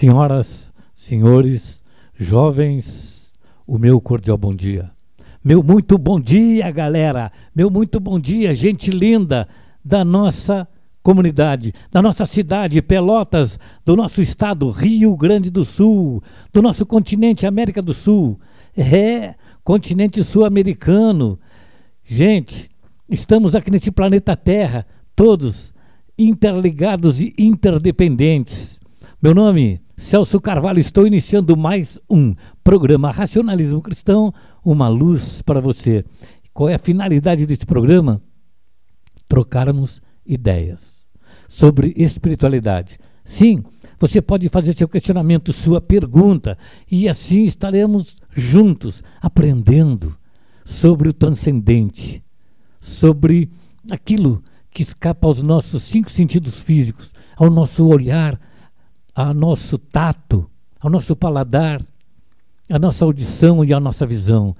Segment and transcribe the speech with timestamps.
[0.00, 1.82] Senhoras, senhores,
[2.18, 3.34] jovens,
[3.66, 4.90] o meu cordial bom dia.
[5.44, 7.30] Meu muito bom dia, galera.
[7.54, 9.46] Meu muito bom dia, gente linda
[9.84, 10.66] da nossa
[11.02, 17.46] comunidade, da nossa cidade, Pelotas, do nosso estado, Rio Grande do Sul, do nosso continente,
[17.46, 18.40] América do Sul.
[18.74, 21.38] É, continente sul-americano.
[22.02, 22.70] Gente,
[23.06, 25.74] estamos aqui nesse planeta Terra, todos
[26.16, 28.79] interligados e interdependentes.
[29.22, 32.34] Meu nome, Celso Carvalho, estou iniciando mais um
[32.64, 34.32] programa Racionalismo Cristão,
[34.64, 36.06] uma luz para você.
[36.54, 38.22] Qual é a finalidade desse programa?
[39.28, 41.04] Trocarmos ideias
[41.46, 42.98] sobre espiritualidade.
[43.22, 43.62] Sim,
[43.98, 46.56] você pode fazer seu questionamento, sua pergunta,
[46.90, 50.16] e assim estaremos juntos aprendendo
[50.64, 52.24] sobre o transcendente,
[52.80, 53.50] sobre
[53.90, 58.40] aquilo que escapa aos nossos cinco sentidos físicos, ao nosso olhar,
[59.14, 60.48] ao nosso tato,
[60.80, 61.82] ao nosso paladar,
[62.68, 64.56] à nossa audição e à nossa visão.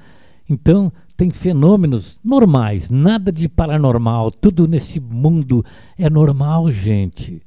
[0.49, 5.65] Então, tem fenômenos normais, nada de paranormal, tudo nesse mundo
[5.99, 7.43] é normal, gente.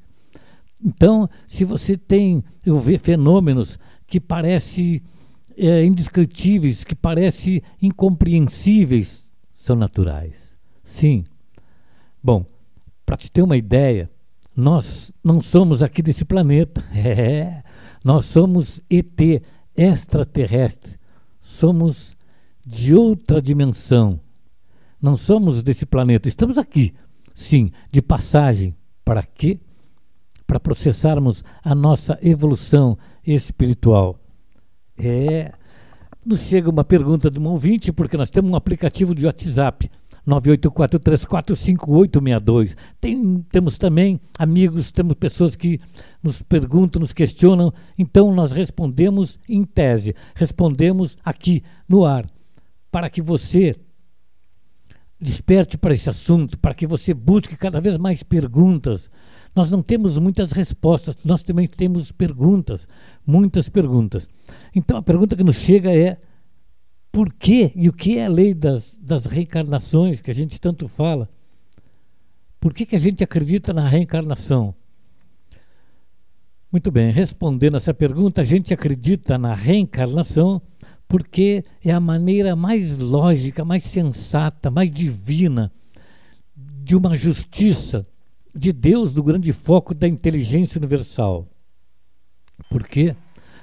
[0.83, 5.01] Então, se você tem, eu vejo fenômenos que parecem
[5.57, 10.55] é, indescritíveis, que parecem incompreensíveis, são naturais.
[10.83, 11.23] Sim.
[12.21, 12.45] Bom,
[13.05, 14.09] para te ter uma ideia,
[14.55, 16.83] nós não somos aqui desse planeta.
[16.93, 17.63] É,
[18.03, 19.41] nós somos ET,
[19.75, 20.99] extraterrestre.
[21.41, 22.17] Somos
[22.65, 24.19] de outra dimensão.
[25.01, 26.93] Não somos desse planeta, estamos aqui,
[27.35, 28.75] sim, de passagem.
[29.03, 29.59] Para quê?
[30.47, 34.17] Para processarmos a nossa evolução espiritual.
[34.97, 35.51] É.
[36.25, 39.91] Nos chega uma pergunta de um ouvinte, porque nós temos um aplicativo de WhatsApp.
[40.27, 42.75] 984345862.
[42.99, 45.79] Tem, temos também amigos, temos pessoas que
[46.21, 52.25] nos perguntam, nos questionam, então nós respondemos em tese, respondemos aqui no ar
[52.91, 53.75] para que você
[55.19, 59.09] desperte para esse assunto, para que você busque cada vez mais perguntas.
[59.55, 62.87] Nós não temos muitas respostas, nós também temos perguntas,
[63.25, 64.27] muitas perguntas.
[64.75, 66.19] Então a pergunta que nos chega é:
[67.13, 70.87] por que e o que é a lei das, das reencarnações que a gente tanto
[70.87, 71.29] fala?
[72.59, 74.73] Por que, que a gente acredita na reencarnação?
[76.71, 80.59] Muito bem, respondendo essa pergunta, a gente acredita na reencarnação
[81.07, 85.71] porque é a maneira mais lógica, mais sensata, mais divina
[86.55, 88.07] de uma justiça
[88.55, 91.47] de Deus do grande foco da inteligência universal.
[92.71, 93.15] Porque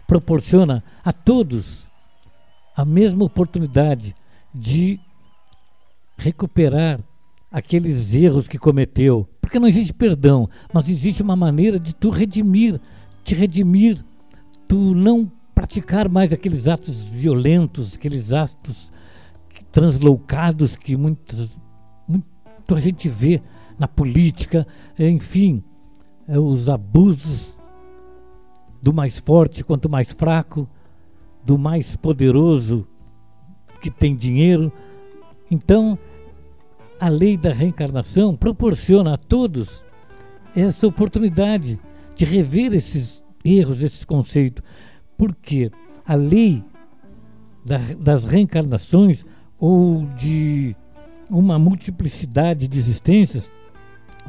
[0.07, 1.90] proporciona a todos
[2.81, 4.17] a mesma oportunidade
[4.55, 4.99] de
[6.17, 6.99] recuperar
[7.53, 9.29] aqueles erros que cometeu.
[9.39, 12.81] Porque não existe perdão, mas existe uma maneira de tu redimir,
[13.23, 14.03] te redimir,
[14.67, 18.91] tu não praticar mais aqueles atos violentos, aqueles atos
[19.71, 21.59] transloucados que muitas,
[22.09, 23.43] muita gente vê
[23.79, 24.67] na política,
[24.99, 25.63] enfim,
[26.27, 27.59] é, os abusos
[28.83, 30.67] do mais forte quanto mais fraco,
[31.51, 32.87] do mais poderoso
[33.83, 34.73] que tem dinheiro.
[35.51, 35.99] Então,
[37.01, 39.85] a lei da reencarnação proporciona a todos
[40.55, 41.77] essa oportunidade
[42.15, 44.63] de rever esses erros, esses conceitos,
[45.19, 45.73] porque
[46.07, 46.63] a lei
[47.67, 49.25] da, das reencarnações
[49.59, 50.77] ou de
[51.29, 53.51] uma multiplicidade de existências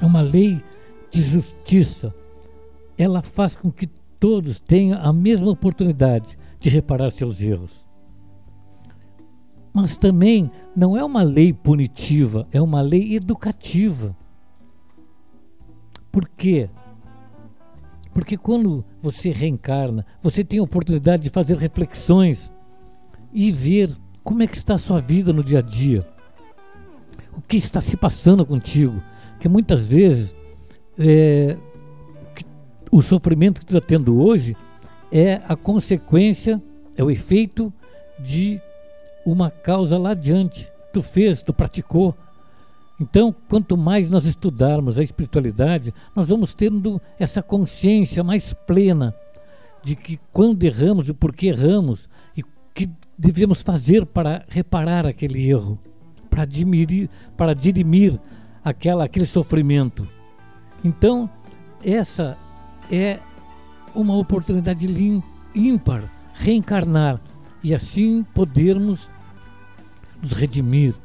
[0.02, 0.60] é uma lei
[1.12, 2.12] de justiça.
[2.98, 3.86] Ela faz com que
[4.20, 7.90] todos tenham a mesma oportunidade de reparar seus erros.
[9.74, 14.16] Mas também não é uma lei punitiva, é uma lei educativa.
[16.12, 16.70] Por quê?
[18.14, 22.54] Porque quando você reencarna, você tem a oportunidade de fazer reflexões
[23.34, 26.08] e ver como é que está a sua vida no dia a dia.
[27.36, 29.02] O que está se passando contigo.
[29.40, 30.36] Que muitas vezes
[31.00, 31.58] é,
[32.92, 34.56] o sofrimento que tu está tendo hoje
[35.12, 36.62] é a consequência,
[36.96, 37.72] é o efeito
[38.20, 38.60] de
[39.26, 40.72] uma causa lá adiante.
[40.94, 42.16] Tu fez, tu praticou,
[43.02, 49.16] então, quanto mais nós estudarmos a espiritualidade, nós vamos tendo essa consciência mais plena
[49.82, 52.08] de que quando erramos e por que erramos
[52.38, 52.88] e o que
[53.18, 55.80] devemos fazer para reparar aquele erro,
[56.30, 58.20] para dirimir, para dirimir
[58.64, 60.08] aquela, aquele sofrimento.
[60.86, 61.28] Então,
[61.84, 62.38] essa
[62.92, 63.18] é
[63.94, 64.88] uma oportunidade
[65.54, 66.04] ímpar,
[66.34, 67.20] reencarnar
[67.64, 69.10] e assim podermos
[70.22, 70.96] nos redimir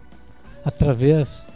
[0.65, 1.47] através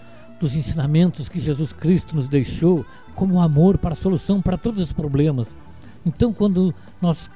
[0.41, 2.85] dos ensinamentos que Jesus Cristo nos deixou
[3.15, 5.49] como amor para a solução para todos os problemas.
[6.05, 7.31] Então, quando nós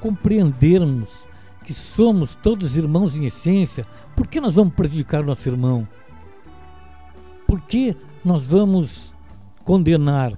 [0.00, 1.26] compreendermos
[1.64, 3.86] que somos todos irmãos em essência,
[4.16, 5.86] por que nós vamos prejudicar o nosso irmão?
[7.46, 9.16] Por que nós vamos
[9.64, 10.36] condenar?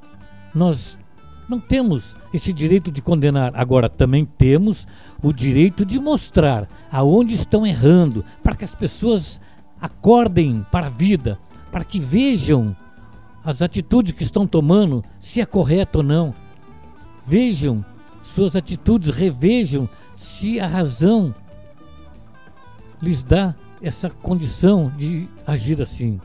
[0.55, 0.99] Nós
[1.49, 3.53] não temos esse direito de condenar.
[3.55, 4.87] Agora, também temos
[5.23, 9.41] o direito de mostrar aonde estão errando, para que as pessoas
[9.81, 11.39] acordem para a vida,
[11.71, 12.77] para que vejam
[13.45, 16.35] as atitudes que estão tomando, se é correto ou não.
[17.27, 17.85] Vejam
[18.23, 21.35] suas atitudes, revejam se a razão
[23.01, 26.21] lhes dá essa condição de agir assim.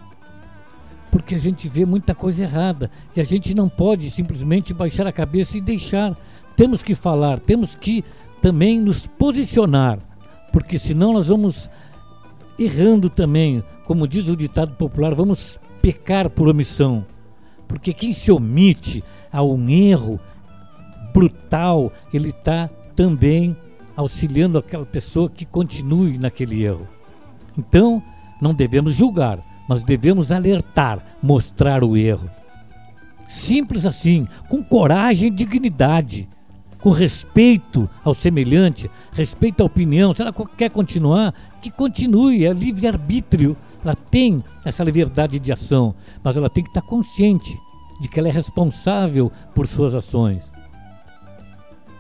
[1.12, 5.12] Porque a gente vê muita coisa errada e a gente não pode simplesmente baixar a
[5.12, 6.18] cabeça e deixar.
[6.56, 8.04] Temos que falar, temos que
[8.42, 10.00] também nos posicionar,
[10.52, 11.69] porque senão nós vamos
[12.58, 17.06] errando também, como diz o ditado popular, vamos pecar por omissão.
[17.68, 20.19] Porque quem se omite a um erro
[21.13, 23.56] brutal, ele está também
[23.96, 26.88] auxiliando aquela pessoa que continue naquele erro.
[27.58, 28.02] Então,
[28.42, 32.30] não devemos julgar, mas devemos alertar, mostrar o erro.
[33.28, 36.28] Simples assim, com coragem e dignidade,
[36.80, 40.13] com respeito ao semelhante, respeito à opinião.
[40.13, 43.56] Se ela quer continuar, que continue, é livre-arbítrio.
[43.84, 47.58] Ela tem essa liberdade de ação, mas ela tem que estar consciente
[48.02, 50.52] de que ela é responsável por suas ações.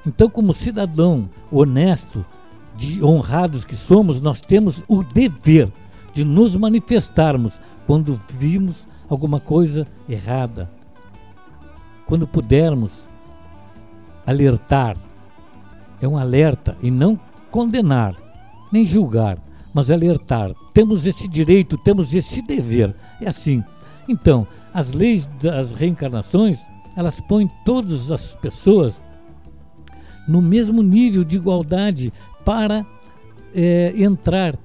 [0.05, 2.25] Então, como cidadão honesto,
[2.75, 5.71] de honrados que somos, nós temos o dever
[6.13, 10.69] de nos manifestarmos quando vimos alguma coisa errada.
[12.05, 13.07] Quando pudermos
[14.25, 14.97] alertar,
[16.01, 17.19] é um alerta e não
[17.49, 18.15] condenar,
[18.71, 19.37] nem julgar,
[19.73, 20.51] mas alertar.
[20.73, 22.95] Temos esse direito, temos esse dever.
[23.19, 23.63] É assim.
[24.07, 26.59] Então, as leis das reencarnações,
[26.95, 29.03] elas põem todas as pessoas
[30.27, 32.13] no mesmo nível de igualdade
[32.45, 32.85] para
[33.53, 34.57] é, entrar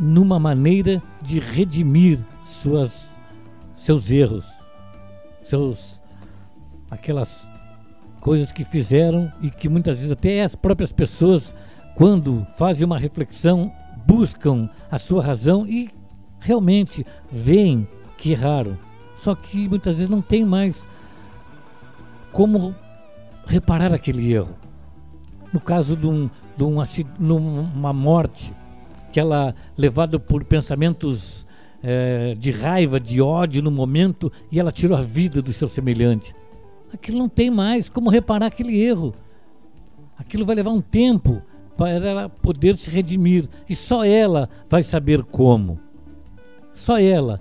[0.00, 3.14] numa maneira de redimir suas,
[3.74, 4.50] seus erros,
[5.42, 6.00] seus
[6.90, 7.50] aquelas
[8.18, 11.54] coisas que fizeram e que muitas vezes até as próprias pessoas,
[11.94, 13.70] quando fazem uma reflexão,
[14.06, 15.90] buscam a sua razão e
[16.40, 17.86] realmente veem
[18.16, 18.78] que erraram.
[19.14, 20.88] Só que muitas vezes não tem mais
[22.32, 22.74] como
[23.46, 24.56] reparar aquele erro.
[25.52, 28.54] No caso de, um, de um, uma morte,
[29.12, 31.46] que ela levada por pensamentos
[31.82, 36.34] é, de raiva, de ódio no momento, e ela tirou a vida do seu semelhante.
[36.92, 39.14] Aquilo não tem mais como reparar aquele erro.
[40.18, 41.40] Aquilo vai levar um tempo
[41.76, 43.48] para ela poder se redimir.
[43.68, 45.80] E só ela vai saber como.
[46.74, 47.40] Só ela.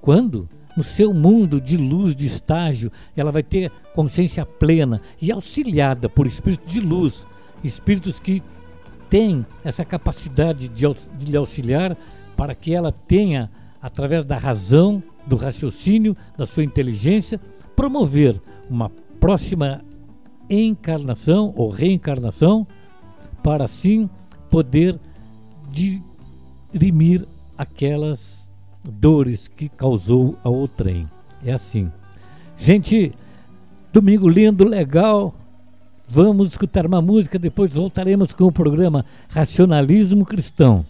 [0.00, 0.48] Quando?
[0.76, 6.26] no seu mundo de luz, de estágio, ela vai ter consciência plena e auxiliada por
[6.26, 7.26] espíritos de luz,
[7.62, 8.42] espíritos que
[9.10, 10.86] têm essa capacidade de,
[11.18, 11.96] de lhe auxiliar
[12.36, 13.50] para que ela tenha,
[13.82, 17.38] através da razão, do raciocínio, da sua inteligência,
[17.76, 18.40] promover
[18.70, 19.84] uma próxima
[20.48, 22.66] encarnação ou reencarnação
[23.42, 24.08] para assim
[24.48, 24.98] poder
[25.70, 28.50] dirimir aquelas
[28.82, 31.08] dores que causou ao trem.
[31.44, 31.90] É assim.
[32.56, 33.12] Gente,
[33.92, 35.34] domingo lindo, legal.
[36.12, 40.84] Vamos escutar uma música, depois voltaremos com o programa Racionalismo Cristão.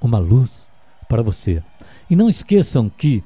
[0.00, 0.70] Uma luz
[1.08, 1.60] para você.
[2.08, 3.24] E não esqueçam que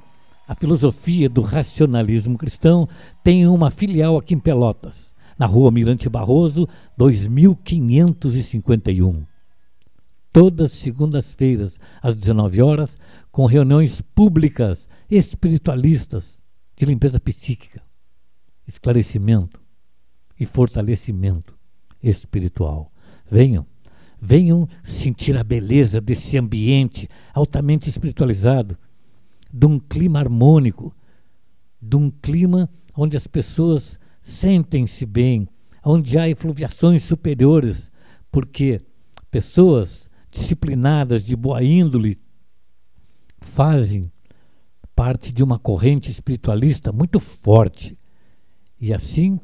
[0.49, 2.89] a filosofia do racionalismo cristão
[3.23, 6.67] tem uma filial aqui em Pelotas, na rua Mirante Barroso,
[6.97, 9.27] 2551.
[10.33, 12.99] Todas segundas-feiras, às 19 horas,
[13.31, 16.41] com reuniões públicas espiritualistas
[16.75, 17.83] de limpeza psíquica,
[18.67, 19.62] esclarecimento
[20.43, 21.57] e fortalecimento
[22.03, 22.93] espiritual.
[23.31, 23.65] Venham,
[24.21, 28.77] venham sentir a beleza desse ambiente altamente espiritualizado,
[29.53, 30.93] de um clima harmônico,
[31.81, 35.49] de um clima onde as pessoas sentem-se bem,
[35.85, 37.93] onde há efluviações superiores,
[38.31, 38.81] porque
[39.31, 42.19] pessoas disciplinadas, de boa índole,
[43.41, 44.11] fazem
[44.97, 47.97] parte de uma corrente espiritualista muito forte.
[48.81, 49.39] E assim,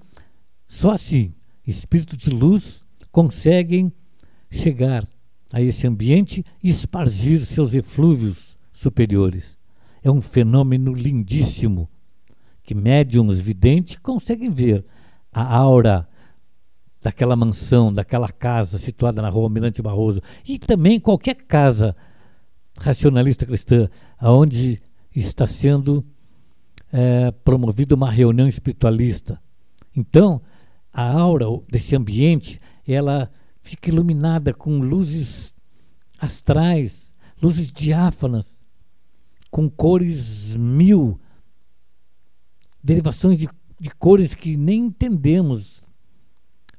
[0.69, 1.33] só assim,
[1.67, 3.91] espíritos de luz conseguem
[4.51, 5.09] chegar
[5.53, 9.59] a esse ambiente e espargir seus eflúvios superiores.
[10.03, 11.89] É um fenômeno lindíssimo
[12.63, 14.85] que médiums videntes conseguem ver
[15.33, 16.07] a aura
[17.01, 21.97] daquela mansão, daquela casa situada na rua Almirante Barroso e também qualquer casa
[22.79, 24.83] racionalista cristã, aonde
[25.15, 26.05] está sendo
[26.93, 29.41] é, promovido uma reunião espiritualista.
[29.97, 30.41] Então,
[30.93, 33.31] a aura desse ambiente, ela
[33.61, 35.55] fica iluminada com luzes
[36.19, 38.65] astrais, luzes diáfanas,
[39.51, 41.21] com cores mil,
[42.83, 45.83] derivações de, de cores que nem entendemos,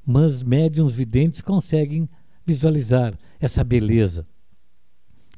[0.06, 2.10] mas médiums videntes conseguem
[2.46, 4.28] visualizar essa beleza.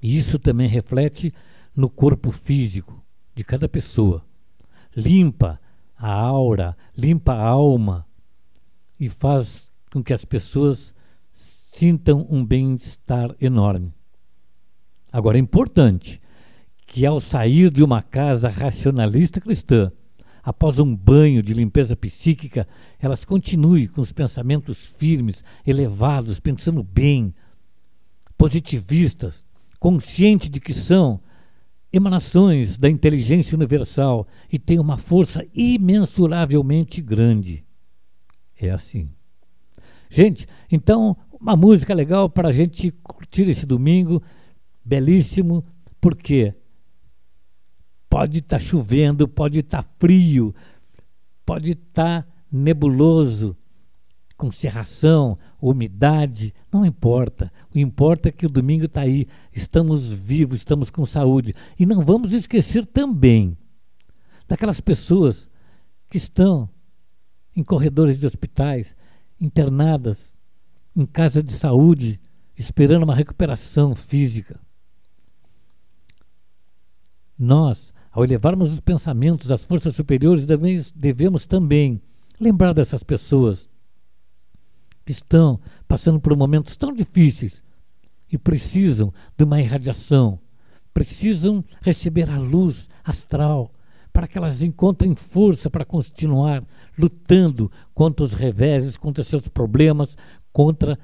[0.01, 1.33] E isso também reflete
[1.75, 3.03] no corpo físico
[3.35, 4.25] de cada pessoa.
[4.95, 5.59] Limpa
[5.97, 8.07] a aura, limpa a alma
[9.01, 10.93] e faz com que as pessoas
[11.31, 13.91] sintam um bem-estar enorme.
[15.12, 16.22] Agora, é importante
[16.86, 19.91] que ao sair de uma casa racionalista cristã,
[20.43, 22.67] após um banho de limpeza psíquica,
[23.00, 27.34] elas continuem com os pensamentos firmes, elevados, pensando bem,
[28.38, 29.43] positivistas,
[29.79, 31.20] conscientes de que são
[31.91, 37.65] emanações da inteligência universal e têm uma força imensuravelmente grande.
[38.61, 39.09] É assim.
[40.07, 44.21] Gente, então, uma música legal para a gente curtir esse domingo,
[44.85, 45.65] belíssimo,
[45.99, 46.53] porque
[48.07, 50.53] pode estar tá chovendo, pode estar tá frio,
[51.43, 53.57] pode estar tá nebuloso,
[54.37, 57.51] com cerração, umidade, não importa.
[57.73, 61.55] O importa é que o domingo está aí, estamos vivos, estamos com saúde.
[61.79, 63.57] E não vamos esquecer também
[64.47, 65.49] daquelas pessoas
[66.07, 66.69] que estão
[67.55, 68.96] em corredores de hospitais,
[69.39, 70.38] internadas,
[70.96, 72.20] em casa de saúde,
[72.58, 74.60] esperando uma recuperação física.
[77.38, 82.01] Nós, ao elevarmos os pensamentos às forças superiores, devemos, devemos também
[82.39, 83.70] lembrar dessas pessoas
[85.05, 87.63] que estão passando por momentos tão difíceis
[88.31, 90.39] e precisam de uma irradiação,
[90.93, 93.74] precisam receber a luz astral
[94.11, 96.65] para que elas encontrem força para continuar
[96.97, 100.17] lutando contra os reveses, contra seus problemas,
[100.51, 100.99] contra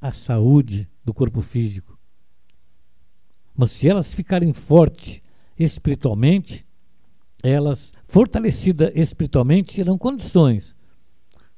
[0.00, 1.98] a saúde do corpo físico.
[3.56, 5.20] Mas se elas ficarem fortes
[5.58, 6.64] espiritualmente,
[7.42, 10.76] elas, fortalecidas espiritualmente, terão condições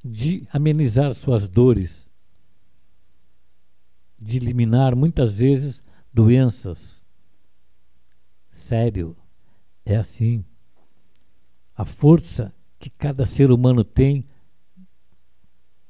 [0.03, 2.09] de amenizar suas dores,
[4.19, 7.03] de eliminar muitas vezes doenças.
[8.51, 9.17] Sério,
[9.85, 10.45] é assim.
[11.81, 14.27] A força que cada ser humano tem,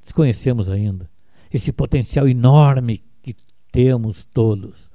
[0.01, 1.11] desconhecemos ainda.
[1.53, 3.35] Esse potencial enorme que
[3.73, 4.89] temos todos.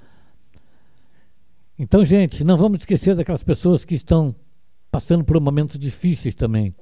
[1.77, 4.33] Então, gente, não vamos esquecer daquelas pessoas que estão
[4.89, 6.73] passando por momentos difíceis também.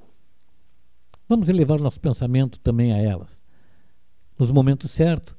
[1.28, 3.42] Vamos elevar nosso pensamento também a elas.
[4.38, 5.36] Nos momentos certos,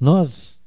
[0.00, 0.60] nós,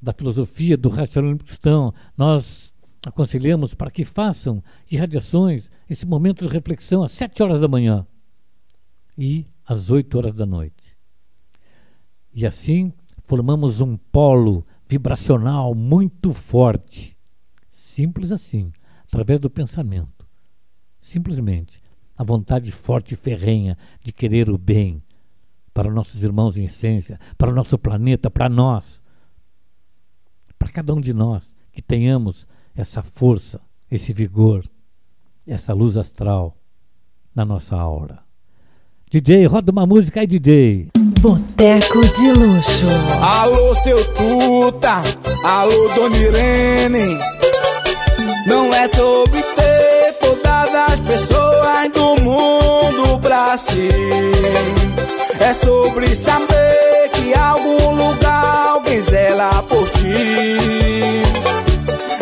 [0.00, 7.04] da filosofia, do racionalismo cristão, nós aconselhamos para que façam irradiações, esse momento de reflexão
[7.04, 8.06] às sete horas da manhã
[9.16, 10.96] e às oito horas da noite.
[12.32, 17.16] E assim formamos um polo vibracional muito forte.
[17.70, 18.72] Simples assim,
[19.04, 20.26] através do pensamento.
[21.00, 21.80] Simplesmente
[22.16, 25.00] a vontade forte e ferrenha de querer o bem
[25.72, 29.00] para nossos irmãos em essência, para o nosso planeta, para nós.
[30.58, 34.68] Para cada um de nós que tenhamos essa força, esse vigor,
[35.46, 36.56] essa luz astral
[37.34, 38.20] na nossa aura.
[39.10, 40.88] DJ, roda uma música aí, DJ.
[41.20, 42.86] Boteco de luxo.
[43.22, 45.02] Alô, seu Tuta.
[45.44, 47.18] Alô, Dona Irene.
[48.46, 53.88] Não é sobre ter todas as pessoas do mundo pra si.
[55.38, 61.22] É sobre saber que em algum lugar alguém zela por ti.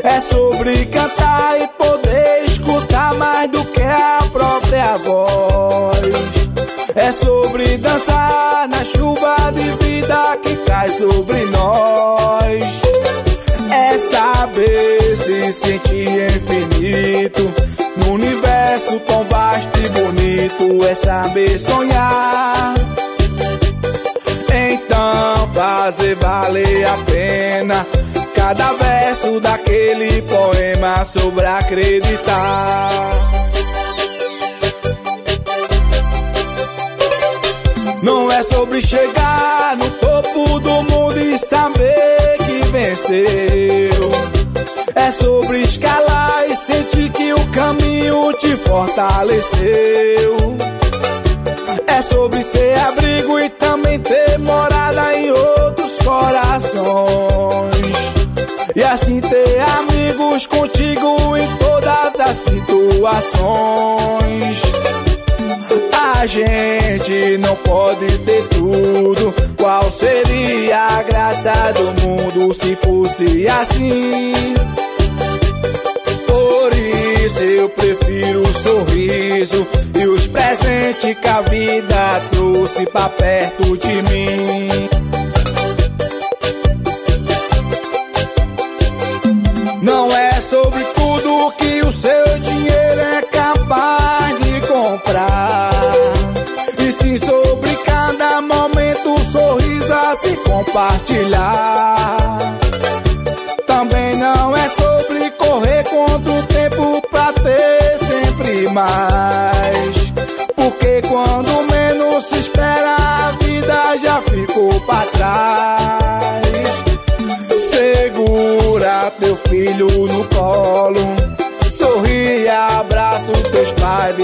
[0.05, 2.02] É sobre cantar e poder
[3.43, 6.07] mais do que a própria voz.
[6.95, 12.65] É sobre dançar na chuva de vida que cai sobre nós.
[13.73, 17.51] É saber se sentir infinito
[17.97, 20.85] no universo tão vasto e bonito.
[20.85, 22.75] É saber sonhar.
[24.55, 27.87] Então fazer valer a pena
[28.45, 33.13] cada verso daquele poema sobre acreditar.
[38.03, 44.11] Não é sobre chegar no topo do mundo e saber que venceu.
[44.97, 50.37] É sobre escalar e sentir que o caminho te fortaleceu.
[51.87, 57.72] É sobre ser abrigo e também ter morada em outros corações.
[58.75, 63.43] E assim ter amigos contigo em todas as situações.
[66.21, 69.35] A gente não pode ter tudo.
[69.59, 74.33] Qual seria a graça do mundo se fosse assim?
[76.27, 76.73] Por
[77.25, 79.67] isso eu prefiro o sorriso
[80.01, 85.12] e os presentes que a vida trouxe pra perto de mim.
[90.53, 95.71] Sobre tudo que o seu dinheiro é capaz de comprar.
[96.79, 102.02] E sim sobre cada momento, sorriso a se compartilhar.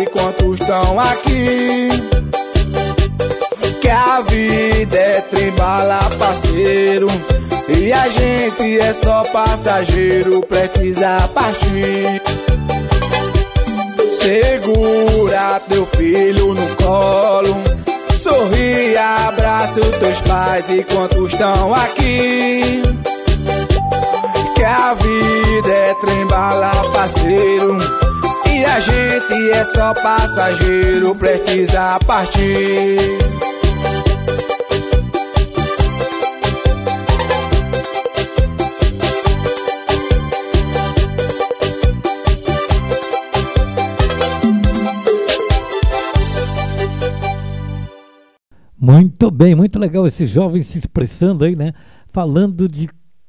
[0.09, 1.89] Enquanto estão aqui.
[3.81, 7.09] Que a vida é trembala, parceiro.
[7.69, 12.23] E a gente é só passageiro, precisa partir.
[14.21, 17.57] Segura teu filho no colo.
[18.17, 22.83] Sorri, abraça os teus pais enquanto estão aqui.
[24.57, 27.79] Que a vida é trembala, parceiro.
[28.59, 32.99] E a gente é só passageiro, precisa partir.
[48.77, 51.73] Muito bem, muito legal esse jovem se expressando aí, né?
[52.09, 52.89] Falando de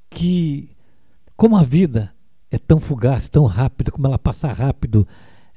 [0.10, 0.72] que
[1.38, 2.12] como a vida
[2.52, 5.08] é tão fugaz, tão rápida, como ela passa rápido,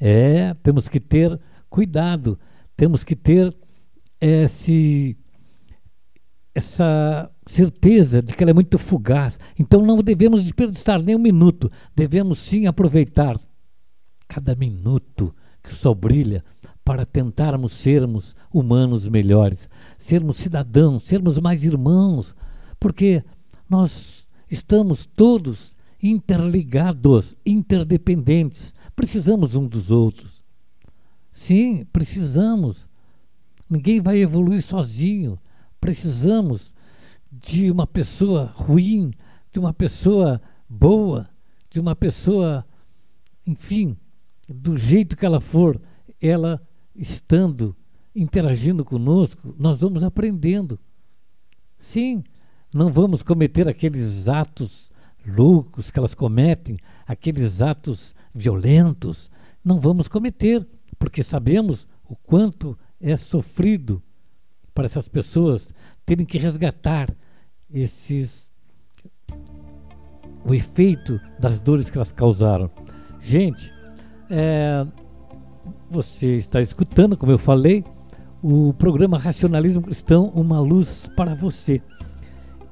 [0.00, 2.38] é, temos que ter cuidado,
[2.76, 3.56] temos que ter
[4.20, 5.16] esse,
[6.54, 9.38] essa certeza de que ela é muito fugaz.
[9.58, 13.40] Então não devemos desperdiçar nem um minuto, devemos sim aproveitar
[14.28, 16.44] cada minuto que o sol brilha
[16.84, 22.34] para tentarmos sermos humanos melhores, sermos cidadãos, sermos mais irmãos,
[22.78, 23.22] porque
[23.68, 30.42] nós estamos todos interligados, interdependentes, precisamos um dos outros.
[31.32, 32.88] Sim, precisamos.
[33.70, 35.38] Ninguém vai evoluir sozinho.
[35.80, 36.74] Precisamos
[37.30, 39.12] de uma pessoa ruim,
[39.52, 41.28] de uma pessoa boa,
[41.70, 42.66] de uma pessoa,
[43.46, 43.96] enfim,
[44.48, 45.80] do jeito que ela for,
[46.20, 46.60] ela
[46.94, 47.74] estando
[48.14, 50.78] interagindo conosco, nós vamos aprendendo.
[51.78, 52.22] Sim,
[52.72, 54.91] não vamos cometer aqueles atos
[55.26, 59.30] loucos que elas cometem, aqueles atos violentos.
[59.64, 60.66] Não vamos cometer,
[60.98, 64.02] porque sabemos o quanto é sofrido
[64.74, 67.14] para essas pessoas terem que resgatar
[67.70, 68.52] esses
[70.44, 72.70] o efeito das dores que elas causaram.
[73.20, 73.72] Gente,
[74.28, 74.84] é,
[75.90, 77.84] você está escutando, como eu falei,
[78.42, 81.80] o programa Racionalismo Cristão, uma luz para você.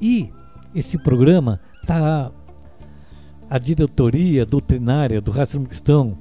[0.00, 0.32] E
[0.74, 2.32] esse programa está
[3.50, 6.16] a diretoria doutrinária do Racionalismo Cristão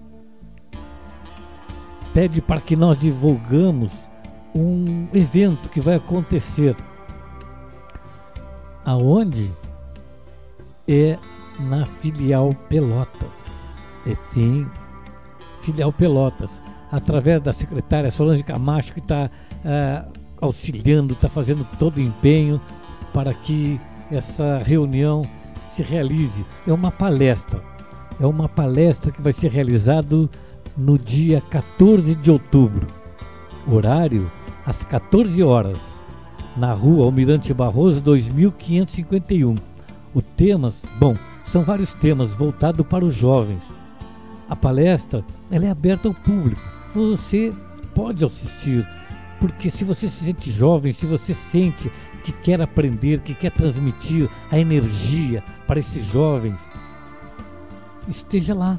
[2.12, 4.10] pede para que nós divulgamos
[4.56, 6.76] um evento que vai acontecer
[8.84, 9.52] aonde
[10.88, 11.20] é
[11.60, 13.30] na filial Pelotas.
[14.08, 14.66] É sim,
[15.62, 16.60] filial Pelotas
[16.92, 20.12] através da secretária Solange Camacho, que está uh,
[20.42, 22.60] auxiliando, está fazendo todo o empenho
[23.14, 23.80] para que
[24.12, 25.24] essa reunião
[25.80, 26.46] se realize.
[26.68, 27.62] É uma palestra,
[28.20, 30.30] é uma palestra que vai ser realizada
[30.78, 32.88] no dia 14 de outubro,
[33.70, 34.30] horário
[34.66, 35.80] às 14 horas,
[36.56, 39.56] na rua Almirante Barroso 2551.
[40.14, 41.16] O tema, bom,
[41.46, 43.64] são vários temas voltados para os jovens.
[44.50, 46.62] A palestra ela é aberta ao público
[46.94, 47.54] você
[47.94, 48.88] pode assistir,
[49.40, 51.92] porque se você se sente jovem, se você sente
[52.32, 56.60] que quer aprender, que quer transmitir a energia para esses jovens,
[58.08, 58.78] esteja lá.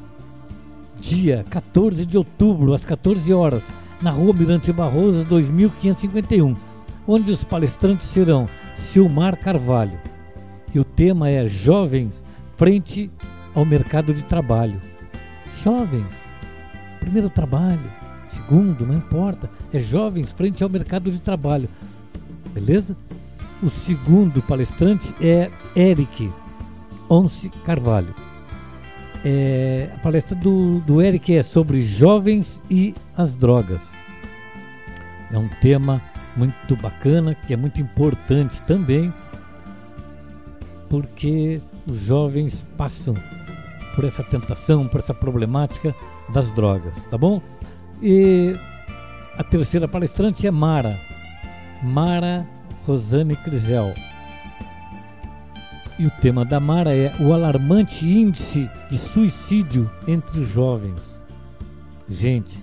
[1.00, 3.64] Dia 14 de outubro, às 14 horas,
[4.00, 6.54] na rua Mirante Barroso, 2551,
[7.08, 9.98] onde os palestrantes serão Silmar Carvalho.
[10.72, 12.22] E o tema é Jovens
[12.56, 13.10] frente
[13.54, 14.80] ao mercado de trabalho.
[15.56, 16.06] Jovens,
[17.00, 17.90] primeiro trabalho,
[18.28, 19.50] segundo, não importa.
[19.72, 21.68] É jovens frente ao mercado de trabalho.
[22.52, 22.96] Beleza?
[23.62, 26.32] O segundo palestrante é Eric
[27.08, 28.14] Once Carvalho.
[29.22, 33.82] É, a palestra do, do Eric é sobre jovens e as drogas.
[35.30, 36.00] É um tema
[36.34, 39.12] muito bacana, que é muito importante também,
[40.88, 43.14] porque os jovens passam
[43.94, 45.94] por essa tentação, por essa problemática
[46.32, 47.42] das drogas, tá bom?
[48.02, 48.54] E
[49.36, 50.98] a terceira palestrante é Mara,
[51.82, 52.46] Mara
[52.90, 53.94] Rosane Crisel.
[55.96, 61.00] E o tema da Mara é o alarmante índice de suicídio entre os jovens.
[62.08, 62.58] Gente,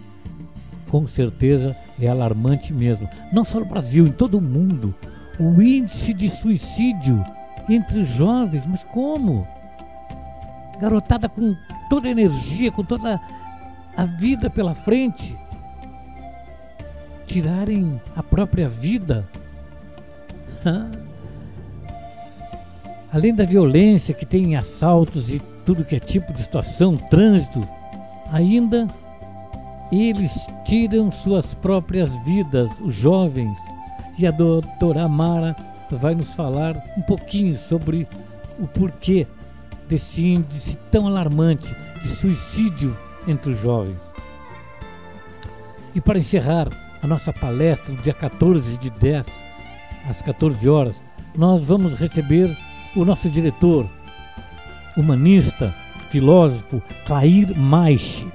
[0.90, 3.08] com certeza é alarmante mesmo.
[3.32, 4.94] Não só no Brasil, em todo o mundo.
[5.40, 7.24] O índice de suicídio
[7.70, 9.48] entre os jovens, mas como?
[10.82, 11.56] Garotada com
[11.90, 13.18] toda a energia, com toda
[13.96, 15.38] a vida pela frente,
[17.28, 19.26] tirarem a própria vida.
[23.12, 27.68] Além da violência que tem em assaltos e tudo que é tipo de situação, trânsito,
[28.32, 28.88] ainda
[29.92, 33.58] eles tiram suas próprias vidas, os jovens.
[34.18, 35.56] E a doutora Amara
[35.90, 38.08] vai nos falar um pouquinho sobre
[38.60, 39.26] o porquê
[39.88, 43.98] desse índice tão alarmante de suicídio entre os jovens.
[45.96, 46.68] E para encerrar
[47.02, 49.47] a nossa palestra, no dia 14 de 10,
[50.08, 51.04] às 14 horas,
[51.36, 52.58] nós vamos receber
[52.96, 53.88] o nosso diretor,
[54.96, 55.74] humanista,
[56.10, 58.28] filósofo, Clair Maiche,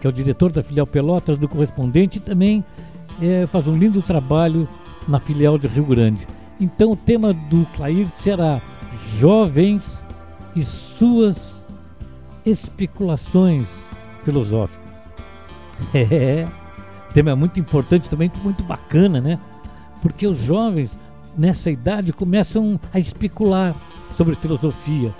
[0.00, 2.64] que é o diretor da filial Pelotas do Correspondente e também
[3.20, 4.68] é, faz um lindo trabalho
[5.08, 6.26] na filial de Rio Grande.
[6.60, 8.60] Então o tema do Clair será
[9.18, 10.06] Jovens
[10.54, 11.66] e suas
[12.46, 13.66] especulações
[14.22, 14.84] filosóficas.
[15.92, 16.46] É,
[17.12, 19.40] tema é muito importante também, muito bacana, né?
[20.04, 20.94] Porque os jovens
[21.34, 23.74] nessa idade começam a especular
[24.14, 25.10] sobre filosofia,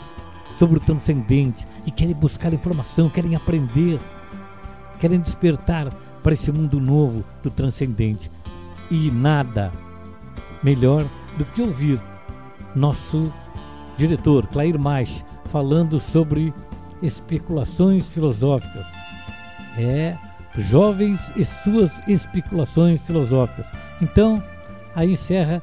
[0.58, 3.98] sobre o transcendente e querem buscar informação, querem aprender,
[5.00, 5.90] querem despertar
[6.22, 8.30] para esse mundo novo do transcendente.
[8.90, 9.72] E nada
[10.62, 11.98] melhor do que ouvir
[12.76, 13.32] nosso
[13.96, 16.52] diretor, Clair Mais, falando sobre
[17.00, 18.84] especulações filosóficas.
[19.78, 20.14] É,
[20.58, 23.66] jovens e suas especulações filosóficas.
[24.02, 24.42] Então,
[24.94, 25.62] aí encerra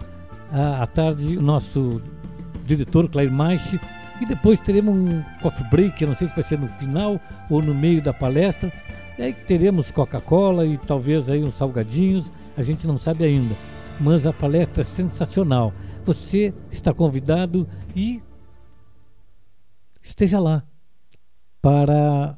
[0.51, 2.01] a, a tarde o nosso
[2.65, 3.73] diretor, Clair Mais,
[4.21, 7.73] e depois teremos um coffee break, não sei se vai ser no final ou no
[7.73, 8.71] meio da palestra.
[9.17, 13.55] E aí teremos Coca-Cola e talvez aí uns salgadinhos, a gente não sabe ainda.
[13.99, 15.73] Mas a palestra é sensacional.
[16.05, 18.21] Você está convidado e
[20.01, 20.63] esteja lá
[21.61, 22.37] para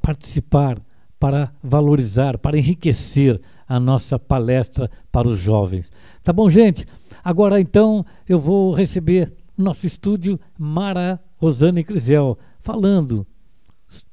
[0.00, 0.78] participar,
[1.18, 5.90] para valorizar, para enriquecer a nossa palestra para os jovens.
[6.22, 6.86] Tá bom, gente?
[7.22, 13.26] Agora então eu vou receber no nosso estúdio Mara Rosane Crisel, falando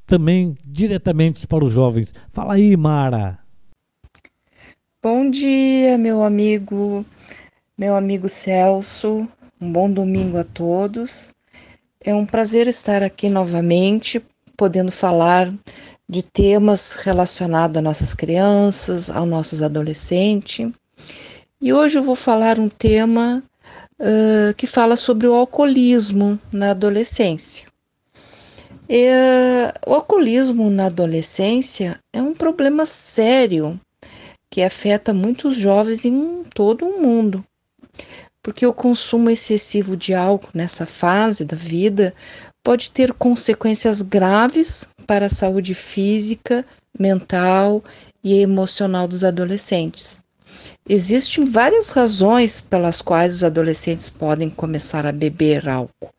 [0.05, 2.13] também diretamente para os jovens.
[2.31, 3.39] Fala aí, Mara.
[5.01, 7.05] Bom dia, meu amigo,
[7.77, 9.27] meu amigo Celso.
[9.61, 11.33] Um bom domingo a todos.
[12.01, 14.21] É um prazer estar aqui novamente,
[14.57, 15.53] podendo falar
[16.09, 20.71] de temas relacionados às nossas crianças, aos nossos adolescentes.
[21.61, 23.43] E hoje eu vou falar um tema
[23.99, 27.67] uh, que fala sobre o alcoolismo na adolescência.
[29.85, 33.79] O alcoolismo na adolescência é um problema sério
[34.49, 37.45] que afeta muitos jovens em todo o mundo
[38.41, 42.13] porque o consumo excessivo de álcool nessa fase da vida
[42.63, 46.63] pode ter consequências graves para a saúde física,
[46.99, 47.83] mental
[48.23, 50.21] e emocional dos adolescentes.
[50.87, 56.13] Existem várias razões pelas quais os adolescentes podem começar a beber álcool,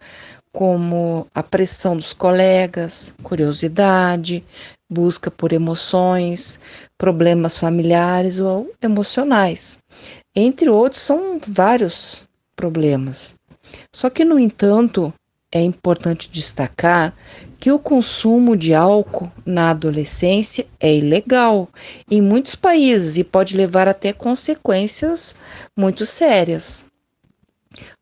[0.53, 4.43] como a pressão dos colegas, curiosidade,
[4.91, 6.59] busca por emoções,
[6.99, 9.79] problemas familiares ou emocionais.
[10.35, 13.37] Entre outros, são vários problemas.
[13.93, 15.15] Só que, no entanto,
[15.53, 17.15] é importante destacar
[17.61, 21.69] que o consumo de álcool na adolescência é ilegal
[22.11, 25.37] em muitos países e pode levar até consequências
[25.77, 26.87] muito sérias.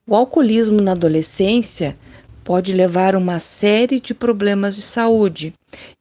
[0.07, 1.99] O alcoolismo na adolescência
[2.45, 5.53] pode levar a uma série de problemas de saúde,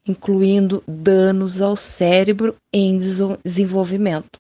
[0.08, 2.98] incluindo danos ao cérebro em
[3.44, 4.40] desenvolvimento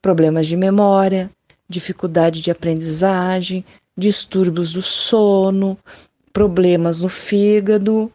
[0.00, 1.30] problemas de memória,
[1.68, 3.64] dificuldade de aprendizagem,
[3.96, 5.78] distúrbios do sono,
[6.32, 8.10] problemas no fígado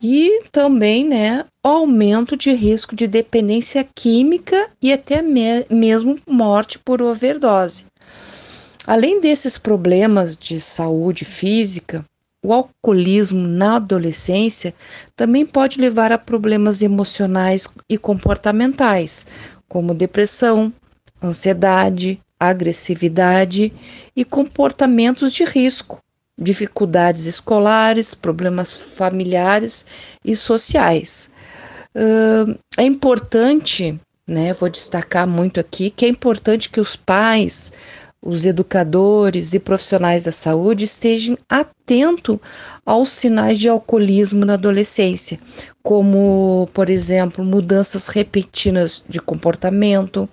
[0.00, 7.02] e também, né, aumento de risco de dependência química e até me mesmo morte por
[7.02, 7.86] overdose.
[8.86, 12.04] Além desses problemas de saúde física,
[12.42, 14.72] o alcoolismo na adolescência
[15.16, 19.26] também pode levar a problemas emocionais e comportamentais,
[19.68, 20.72] como depressão,
[21.22, 23.72] ansiedade, agressividade
[24.14, 26.00] e comportamentos de risco,
[26.38, 29.84] dificuldades escolares, problemas familiares
[30.24, 31.30] e sociais.
[31.94, 37.72] Uh, é importante, né, vou destacar muito aqui, que é importante que os pais
[38.20, 42.38] os educadores e profissionais da saúde estejam atentos
[42.84, 45.38] aos sinais de alcoolismo na adolescência,
[45.82, 50.28] como, por exemplo, mudanças repentinas de comportamento,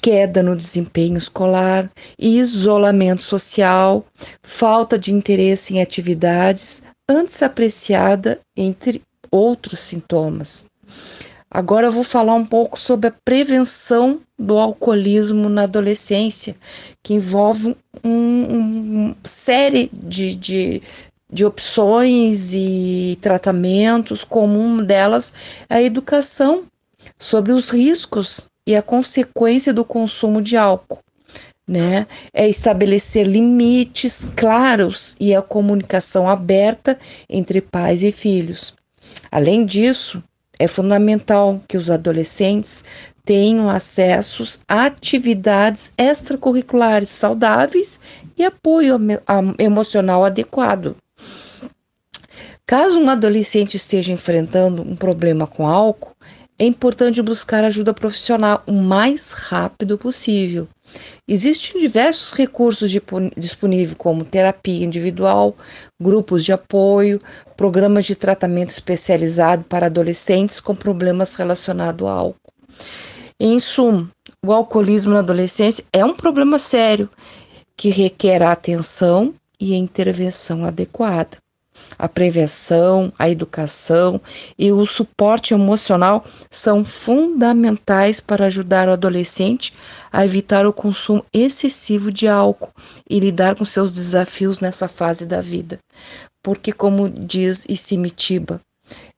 [0.00, 4.04] queda no desempenho escolar, isolamento social,
[4.42, 10.64] falta de interesse em atividades antes apreciada, entre outros sintomas.
[11.50, 16.54] Agora eu vou falar um pouco sobre a prevenção do alcoolismo na adolescência,
[17.02, 20.82] que envolve uma um série de, de,
[21.30, 25.32] de opções e tratamentos, como uma delas
[25.68, 26.64] é a educação
[27.18, 30.98] sobre os riscos e a consequência do consumo de álcool.
[31.66, 32.06] Né?
[32.32, 38.74] É estabelecer limites claros e a comunicação aberta entre pais e filhos.
[39.30, 40.22] Além disso,
[40.58, 42.84] é fundamental que os adolescentes
[43.24, 48.00] tenham acesso a atividades extracurriculares saudáveis
[48.36, 48.98] e apoio
[49.58, 50.96] emocional adequado.
[52.66, 56.14] Caso um adolescente esteja enfrentando um problema com álcool,
[56.60, 60.68] é importante buscar ajuda profissional o mais rápido possível.
[61.26, 62.94] Existem diversos recursos
[63.34, 65.56] disponíveis, como terapia individual,
[65.98, 67.18] grupos de apoio,
[67.56, 72.52] programas de tratamento especializado para adolescentes com problemas relacionados ao álcool.
[73.40, 74.10] Em suma,
[74.44, 77.08] o alcoolismo na adolescência é um problema sério
[77.74, 81.38] que requer atenção e intervenção adequada.
[82.02, 84.18] A prevenção, a educação
[84.58, 89.74] e o suporte emocional são fundamentais para ajudar o adolescente
[90.10, 92.72] a evitar o consumo excessivo de álcool
[93.06, 95.78] e lidar com seus desafios nessa fase da vida.
[96.42, 98.62] Porque, como diz Issimitiba,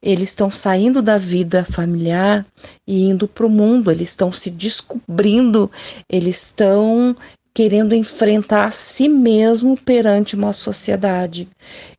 [0.02, 2.44] eles estão saindo da vida familiar
[2.84, 5.70] e indo para o mundo, eles estão se descobrindo,
[6.10, 7.16] eles estão
[7.54, 11.48] querendo enfrentar a si mesmo perante uma sociedade.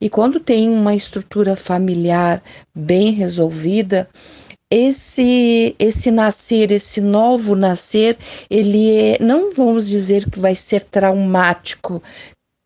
[0.02, 2.42] E quando tem uma estrutura familiar
[2.76, 4.10] bem resolvida,
[4.70, 8.18] esse esse nascer, esse novo nascer,
[8.50, 12.02] ele é, não vamos dizer que vai ser traumático,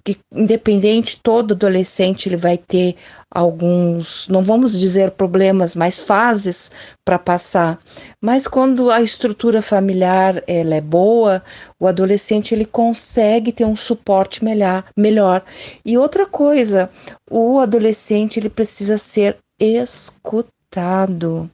[0.08, 2.96] que independente todo adolescente ele vai ter
[3.30, 6.72] alguns, não vamos dizer problemas, mas fases
[7.04, 7.78] para passar.
[8.22, 11.44] Mas quando a estrutura familiar ela é boa,
[11.78, 15.44] o adolescente ele consegue ter um suporte melhor, melhor.
[15.84, 16.90] E outra coisa,
[17.30, 21.52] o adolescente ele precisa ser escutado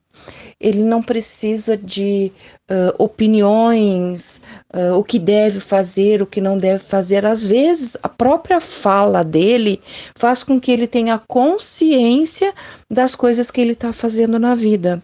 [0.63, 2.31] ele não precisa de
[2.71, 4.41] uh, opiniões,
[4.73, 7.25] uh, o que deve fazer, o que não deve fazer.
[7.25, 9.81] Às vezes, a própria fala dele
[10.15, 12.53] faz com que ele tenha consciência
[12.89, 15.03] das coisas que ele está fazendo na vida.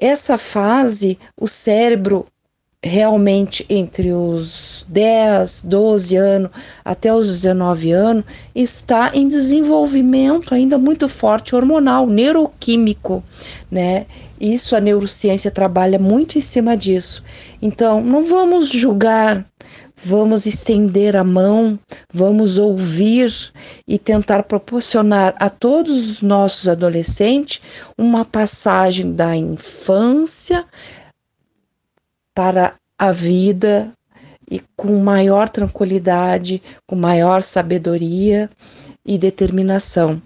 [0.00, 2.26] Essa fase, o cérebro
[2.84, 6.50] realmente entre os 10, 12 anos
[6.84, 8.24] até os 19 anos
[8.54, 13.24] está em desenvolvimento ainda muito forte hormonal, neuroquímico,
[13.70, 14.06] né?
[14.40, 17.22] Isso a neurociência trabalha muito em cima disso.
[17.62, 19.46] Então, não vamos julgar,
[19.96, 21.78] vamos estender a mão,
[22.12, 23.32] vamos ouvir
[23.86, 27.60] e tentar proporcionar a todos os nossos adolescentes
[27.96, 30.64] uma passagem da infância
[32.34, 33.92] para a vida
[34.50, 38.50] e com maior tranquilidade, com maior sabedoria
[39.06, 40.20] e determinação.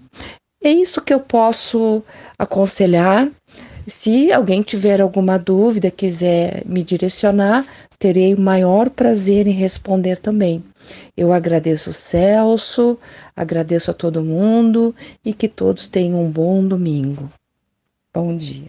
[0.61, 2.03] É isso que eu posso
[2.37, 3.29] aconselhar.
[3.89, 7.65] Se alguém tiver alguma dúvida, quiser me direcionar,
[7.97, 10.63] terei o maior prazer em responder também.
[11.17, 12.99] Eu agradeço o Celso,
[13.35, 14.93] agradeço a todo mundo
[15.25, 17.29] e que todos tenham um bom domingo.
[18.13, 18.67] Bom dia.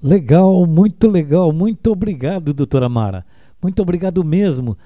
[0.00, 1.52] Legal, muito legal.
[1.52, 3.26] Muito obrigado, doutora Mara.
[3.60, 4.78] Muito obrigado mesmo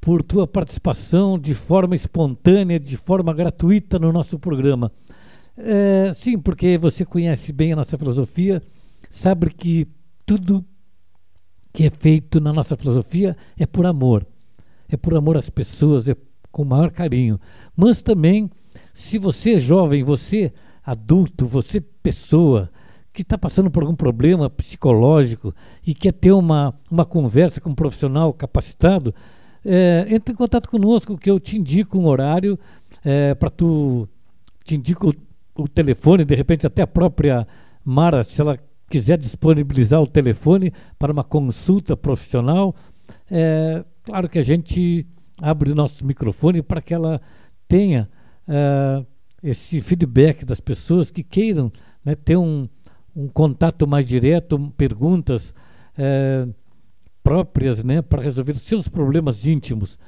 [0.00, 4.92] por tua participação de forma espontânea, de forma gratuita no nosso programa.
[5.56, 8.62] É, sim, porque você conhece bem a nossa filosofia,
[9.10, 9.86] sabe que
[10.24, 10.64] tudo
[11.72, 14.26] que é feito na nossa filosofia é por amor.
[14.88, 16.16] É por amor às pessoas, é
[16.50, 17.38] com maior carinho.
[17.76, 18.50] Mas também,
[18.94, 20.52] se você é jovem, você
[20.84, 22.70] adulto, você pessoa,
[23.12, 25.54] que está passando por algum problema psicológico
[25.86, 29.14] e quer ter uma, uma conversa com um profissional capacitado,
[29.64, 32.58] é, entre em contato conosco, que eu te indico um horário
[33.04, 34.08] é, para tu
[34.64, 35.06] te indica
[35.56, 37.46] o, telefone, de repente até a própria
[37.84, 42.74] Mara, se ela quiser disponibilizar o telefone para uma consulta profissional,
[43.30, 45.06] é, claro que a gente
[45.40, 47.20] abre o nosso microfone para que ela
[47.68, 48.08] tenha
[48.48, 49.04] é,
[49.42, 51.72] esse feedback das pessoas que queiram
[52.04, 52.68] né, ter um,
[53.14, 55.54] um contato mais direto, perguntas
[55.96, 56.46] é,
[57.22, 59.98] próprias né, para resolver seus problemas íntimos,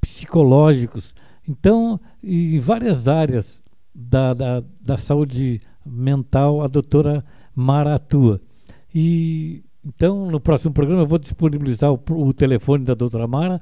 [0.00, 1.14] psicológicos.
[1.48, 3.64] Então, em várias áreas
[3.96, 8.40] da, da, da saúde mental, a doutora Mara atua.
[8.94, 13.60] E então, no próximo programa, eu vou disponibilizar o, o telefone da doutora Mara.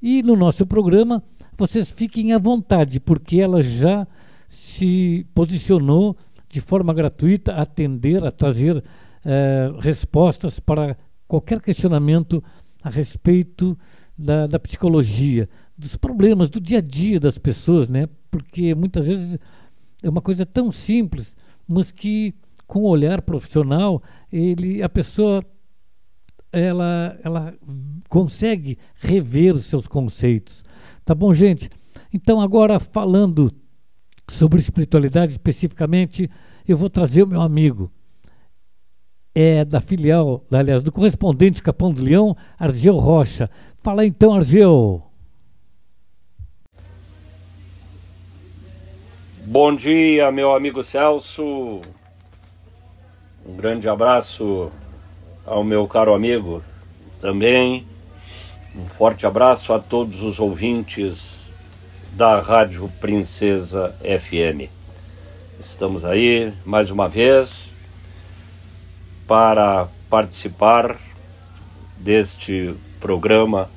[0.00, 1.22] E no nosso programa,
[1.56, 4.06] vocês fiquem à vontade, porque ela já
[4.48, 6.16] se posicionou
[6.48, 8.82] de forma gratuita a atender, a trazer
[9.24, 12.42] eh, respostas para qualquer questionamento
[12.82, 13.76] a respeito
[14.16, 18.08] da, da, psicologia, dos problemas do dia a dia das pessoas, né?
[18.30, 19.38] Porque muitas vezes
[20.04, 21.34] é uma coisa tão simples,
[21.66, 22.34] mas que
[22.66, 25.42] com o olhar profissional, ele, a pessoa
[26.52, 27.54] ela, ela
[28.08, 30.62] consegue rever os seus conceitos.
[31.04, 31.70] Tá bom, gente?
[32.12, 33.50] Então, agora falando
[34.28, 36.30] sobre espiritualidade especificamente,
[36.68, 37.90] eu vou trazer o meu amigo.
[39.34, 43.50] É da filial, aliás, do correspondente Capão do Leão, Argel Rocha.
[43.82, 45.10] Fala então, Argel.
[49.46, 51.82] Bom dia, meu amigo Celso.
[53.44, 54.72] Um grande abraço
[55.44, 56.62] ao meu caro amigo
[57.20, 57.86] também.
[58.74, 61.42] Um forte abraço a todos os ouvintes
[62.12, 64.70] da Rádio Princesa FM.
[65.60, 67.70] Estamos aí mais uma vez
[69.28, 70.96] para participar
[71.98, 73.68] deste programa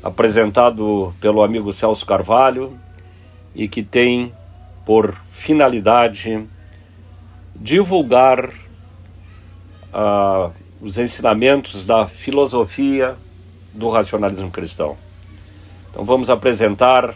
[0.00, 2.78] apresentado pelo amigo Celso Carvalho
[3.52, 4.32] e que tem
[4.84, 6.46] por finalidade
[7.54, 8.48] divulgar
[9.92, 13.16] uh, os ensinamentos da filosofia
[13.72, 14.96] do racionalismo cristão.
[15.90, 17.14] Então vamos apresentar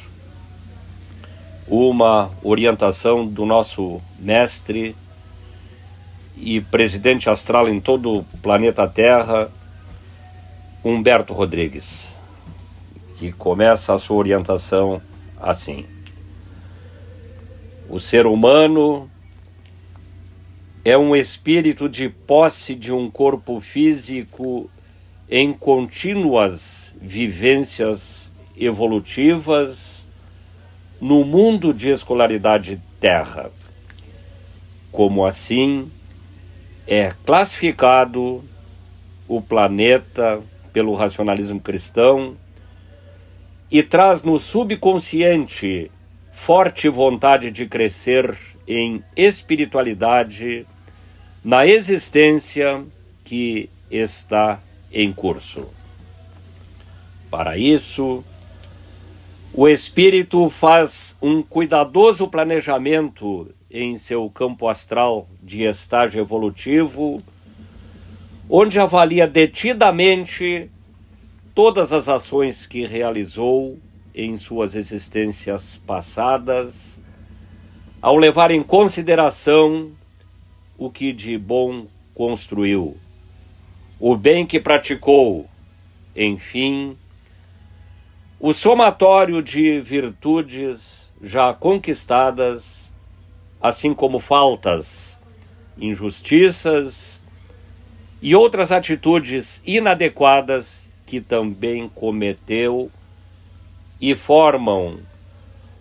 [1.67, 4.97] uma orientação do nosso mestre
[6.37, 9.51] e presidente astral em todo o planeta Terra,
[10.85, 12.07] Humberto Rodrigues,
[13.17, 15.03] que começa a sua orientação
[15.41, 15.85] assim:
[17.91, 19.11] O ser humano
[20.85, 24.71] é um espírito de posse de um corpo físico
[25.27, 30.07] em contínuas vivências evolutivas
[31.01, 33.51] no mundo de escolaridade Terra.
[34.93, 35.91] Como assim
[36.87, 38.45] é classificado
[39.27, 40.43] o planeta
[40.75, 42.37] pelo racionalismo cristão
[43.71, 45.91] e traz no subconsciente
[46.39, 48.35] forte vontade de crescer
[48.67, 50.65] em espiritualidade
[51.45, 52.85] na existência
[53.25, 54.59] que está
[54.91, 55.69] em curso.
[57.29, 58.25] Para isso,
[59.53, 67.21] o espírito faz um cuidadoso planejamento em seu campo astral de estágio evolutivo,
[68.49, 70.71] onde avalia detidamente
[71.55, 73.77] todas as ações que realizou
[74.19, 77.01] em suas existências passadas,
[78.03, 79.93] ao levar em consideração
[80.77, 82.97] o que de bom construiu,
[84.01, 85.49] o bem que praticou,
[86.17, 86.97] enfim,
[88.41, 92.93] o somatório de virtudes já conquistadas,
[93.63, 95.17] assim como faltas,
[95.79, 97.23] injustiças
[98.21, 102.91] e outras atitudes inadequadas que também cometeu
[104.01, 104.99] e formam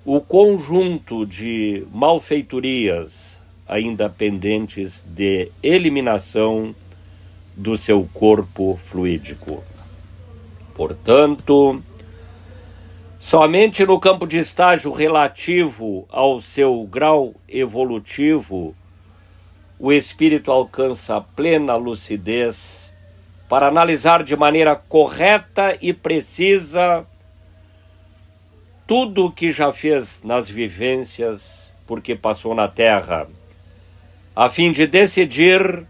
[0.06, 6.74] o conjunto de malfeitorias ainda pendentes de eliminação
[7.56, 9.64] do seu corpo fluídico.
[10.74, 11.82] Portanto,
[13.20, 18.74] somente no campo de estágio relativo ao seu grau evolutivo,
[19.80, 22.94] o espírito alcança plena lucidez
[23.50, 27.06] para analisar de maneira correta e precisa
[28.88, 33.28] tudo o que já fez nas vivências porque passou na Terra
[34.34, 35.86] a fim de decidir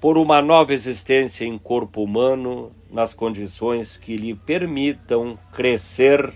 [0.00, 6.32] por uma nova existência em corpo humano nas condições que lhe permitam crescer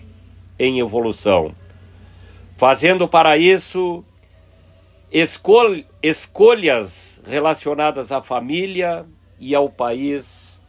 [0.59, 1.55] em evolução,
[2.57, 4.05] fazendo para isso
[5.11, 9.05] escol escolhas relacionadas à família
[9.41, 10.61] e ao país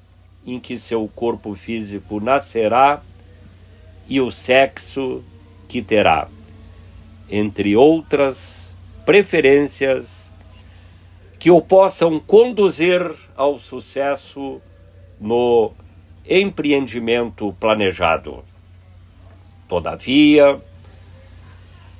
[0.45, 3.01] em que seu corpo físico nascerá
[4.07, 5.23] e o sexo
[5.67, 6.27] que terá.
[7.29, 8.71] entre outras
[9.05, 10.31] preferências
[11.39, 14.61] que o possam conduzir ao sucesso
[15.19, 15.71] no
[16.27, 18.43] empreendimento planejado.
[19.67, 20.59] Todavia,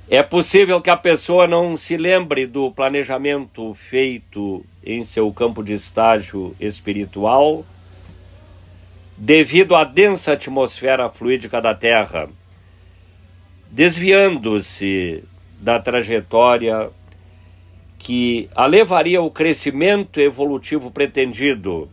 [0.10, 5.74] é possível que a pessoa não se lembre do planejamento feito em seu campo de
[5.74, 7.66] estágio espiritual,
[9.18, 12.30] devido à densa atmosfera fluídica da Terra,
[13.72, 15.24] desviando-se
[15.60, 16.90] da trajetória
[17.98, 21.90] que a levaria ao crescimento evolutivo pretendido,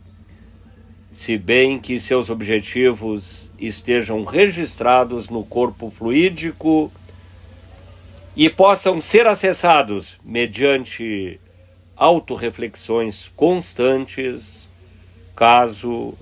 [1.11, 6.91] se bem que seus objetivos estejam registrados no corpo fluídico
[8.35, 11.39] e possam ser acessados mediante
[11.95, 14.67] autorreflexões constantes,
[15.35, 16.17] caso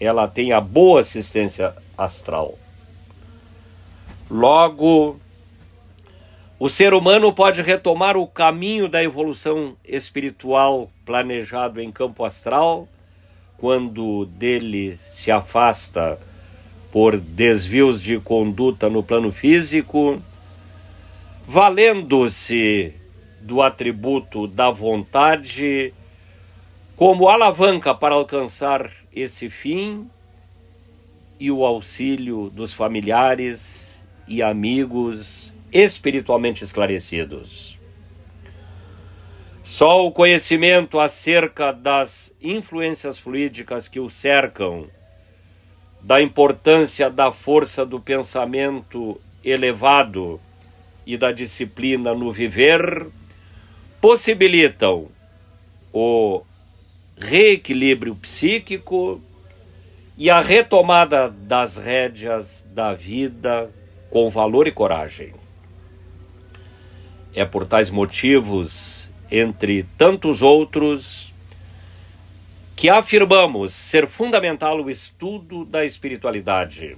[0.00, 2.54] ela tenha boa assistência astral.
[4.30, 5.18] Logo,
[6.58, 12.88] o ser humano pode retomar o caminho da evolução espiritual planejado em campo astral
[13.58, 16.18] quando dele se afasta
[16.90, 20.20] por desvios de conduta no plano físico
[21.46, 22.92] valendo-se
[23.40, 25.94] do atributo da vontade
[26.96, 30.10] como alavanca para alcançar esse fim
[31.40, 37.78] e o auxílio dos familiares e amigos espiritualmente esclarecidos.
[39.64, 44.86] Só o conhecimento acerca das influências fluídicas que o cercam,
[46.00, 50.40] da importância da força do pensamento elevado
[51.06, 53.06] e da disciplina no viver
[54.00, 55.08] possibilitam
[55.92, 56.42] o
[57.16, 59.20] reequilíbrio psíquico
[60.16, 63.70] e a retomada das rédeas da vida
[64.10, 65.34] com valor e coragem.
[67.34, 71.32] É por tais motivos, entre tantos outros,
[72.74, 76.96] que afirmamos ser fundamental o estudo da espiritualidade,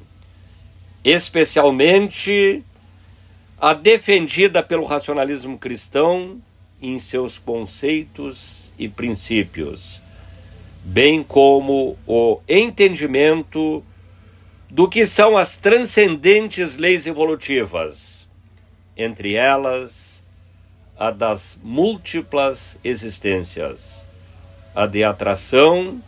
[1.04, 2.62] especialmente
[3.60, 6.40] a defendida pelo racionalismo cristão
[6.80, 10.00] em seus conceitos e princípios,
[10.88, 13.84] bem como o entendimento
[14.70, 18.26] do que são as transcendentes leis evolutivas,
[18.96, 20.24] entre elas
[20.98, 24.08] a das múltiplas existências,
[24.74, 26.02] a de atração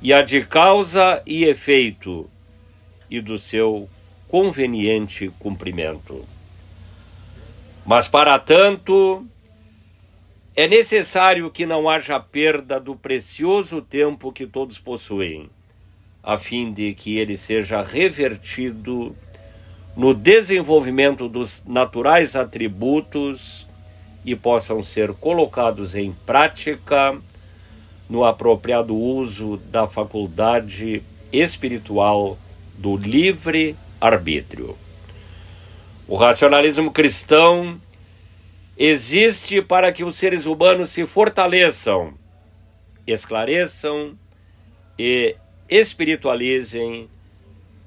[0.00, 2.30] e a de causa e efeito,
[3.10, 3.88] e do seu
[4.28, 6.24] conveniente cumprimento.
[7.84, 9.26] Mas para tanto,
[10.56, 15.50] é necessário que não haja perda do precioso tempo que todos possuem,
[16.22, 19.16] a fim de que ele seja revertido
[19.96, 23.66] no desenvolvimento dos naturais atributos
[24.24, 27.18] e possam ser colocados em prática
[28.08, 31.02] no apropriado uso da faculdade
[31.32, 32.38] espiritual
[32.78, 34.76] do livre arbítrio.
[36.06, 37.80] O racionalismo cristão
[38.76, 42.14] existe para que os seres humanos se fortaleçam,
[43.06, 44.18] esclareçam
[44.98, 45.36] e
[45.68, 47.08] espiritualizem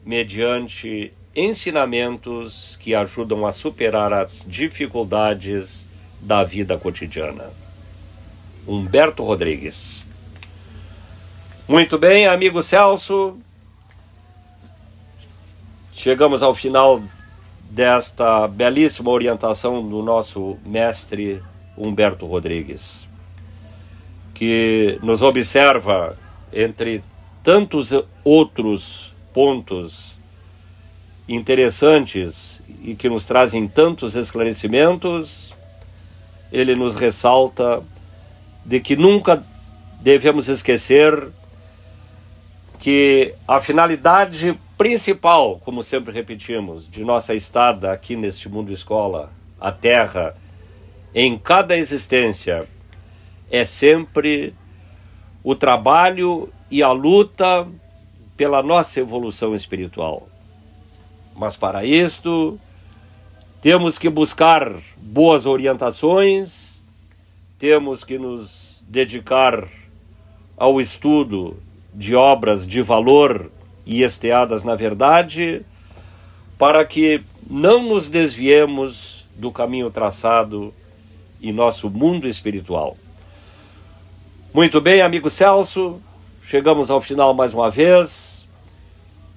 [0.05, 5.85] mediante ensinamentos que ajudam a superar as dificuldades
[6.21, 7.51] da vida cotidiana.
[8.67, 10.03] Humberto Rodrigues.
[11.67, 13.37] Muito bem, amigo Celso.
[15.93, 17.03] Chegamos ao final
[17.69, 21.41] desta belíssima orientação do nosso mestre
[21.77, 23.07] Humberto Rodrigues,
[24.33, 26.17] que nos observa
[26.51, 27.03] entre
[27.43, 27.91] tantos
[28.23, 30.17] outros pontos
[31.27, 35.53] interessantes e que nos trazem tantos esclarecimentos,
[36.51, 37.83] ele nos ressalta
[38.65, 39.43] de que nunca
[40.01, 41.29] devemos esquecer
[42.79, 49.71] que a finalidade principal, como sempre repetimos, de nossa estada aqui neste mundo escola, a
[49.71, 50.35] Terra,
[51.15, 52.67] em cada existência,
[53.49, 54.53] é sempre
[55.43, 57.67] o trabalho e a luta
[58.35, 60.27] pela nossa evolução espiritual.
[61.35, 62.59] Mas para isto,
[63.61, 66.81] temos que buscar boas orientações,
[67.57, 69.67] temos que nos dedicar
[70.55, 71.57] ao estudo
[71.93, 73.51] de obras de valor
[73.87, 75.65] e esteadas na verdade,
[76.57, 80.73] para que não nos desviemos do caminho traçado
[81.41, 82.97] em nosso mundo espiritual.
[84.53, 86.01] Muito bem, amigo Celso,
[86.43, 88.45] chegamos ao final mais uma vez.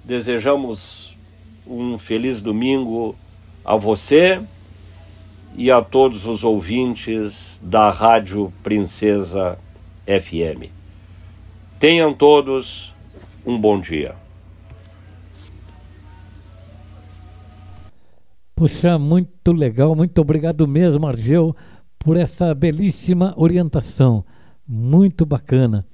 [0.04, 1.16] Desejamos
[1.66, 3.14] um feliz domingo
[3.64, 4.40] a você
[5.54, 9.58] e a todos os ouvintes da Rádio Princesa
[10.06, 10.70] FM.
[11.78, 12.94] Tenham todos
[13.46, 14.19] um bom dia.
[18.60, 21.56] Puxa, muito legal, muito obrigado mesmo, Argel,
[21.98, 24.22] por essa belíssima orientação.
[24.68, 25.86] Muito bacana.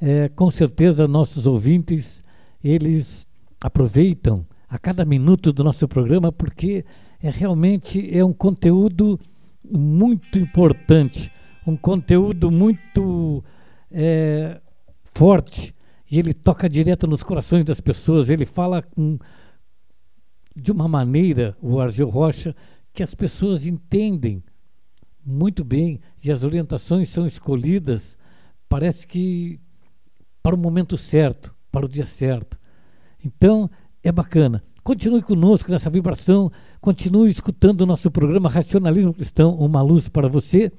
[0.00, 2.24] É, com certeza, nossos ouvintes,
[2.60, 3.28] eles
[3.60, 6.84] aproveitam a cada minuto do nosso programa porque
[7.22, 9.16] é realmente é um conteúdo
[9.70, 11.30] muito importante,
[11.64, 13.44] um conteúdo muito
[13.92, 14.60] é,
[15.04, 15.72] forte
[16.10, 18.28] e ele toca direto nos corações das pessoas.
[18.28, 19.20] Ele fala com,
[20.60, 22.54] de uma maneira, o Argel Rocha,
[22.92, 24.42] que as pessoas entendem
[25.24, 28.16] muito bem e as orientações são escolhidas,
[28.68, 29.60] parece que
[30.42, 32.58] para o momento certo, para o dia certo.
[33.24, 33.70] Então,
[34.02, 34.62] é bacana.
[34.82, 36.50] Continue conosco nessa vibração,
[36.80, 40.72] continue escutando o nosso programa Racionalismo Cristão, uma luz para você.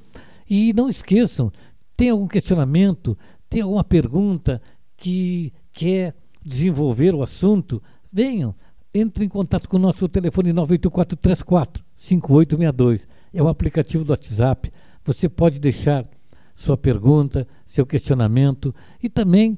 [0.49, 1.51] E não esqueçam,
[1.95, 3.15] tem algum questionamento,
[3.47, 4.61] tem alguma pergunta
[4.97, 8.55] que quer desenvolver o assunto, venham,
[8.93, 13.07] entre em contato com o nosso telefone 98434 5862.
[13.33, 14.71] É o aplicativo do WhatsApp.
[15.05, 16.05] Você pode deixar
[16.55, 19.57] sua pergunta, seu questionamento e também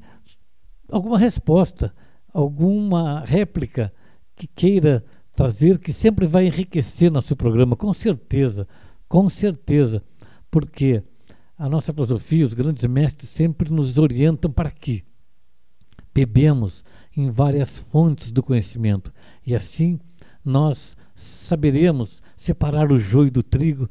[0.89, 1.93] alguma resposta,
[2.33, 3.91] alguma réplica
[4.35, 5.03] que queira
[5.33, 8.67] trazer, que sempre vai enriquecer nosso programa, com certeza,
[9.07, 10.03] com certeza,
[10.49, 11.01] porque
[11.57, 15.03] a nossa filosofia, os grandes mestres sempre nos orientam para que
[16.13, 16.83] bebemos
[17.15, 19.13] em várias fontes do conhecimento
[19.51, 19.99] e assim
[20.43, 23.89] nós saberemos separar o joio do trigo,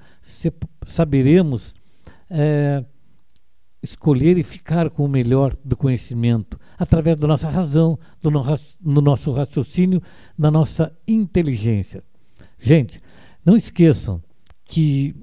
[0.87, 1.75] saberemos
[2.29, 2.85] é,
[3.83, 8.43] escolher e ficar com o melhor do conhecimento, através da nossa razão, do, no,
[8.81, 10.03] do nosso raciocínio,
[10.37, 12.03] da nossa inteligência.
[12.59, 13.01] Gente,
[13.45, 14.21] não esqueçam
[14.65, 15.15] que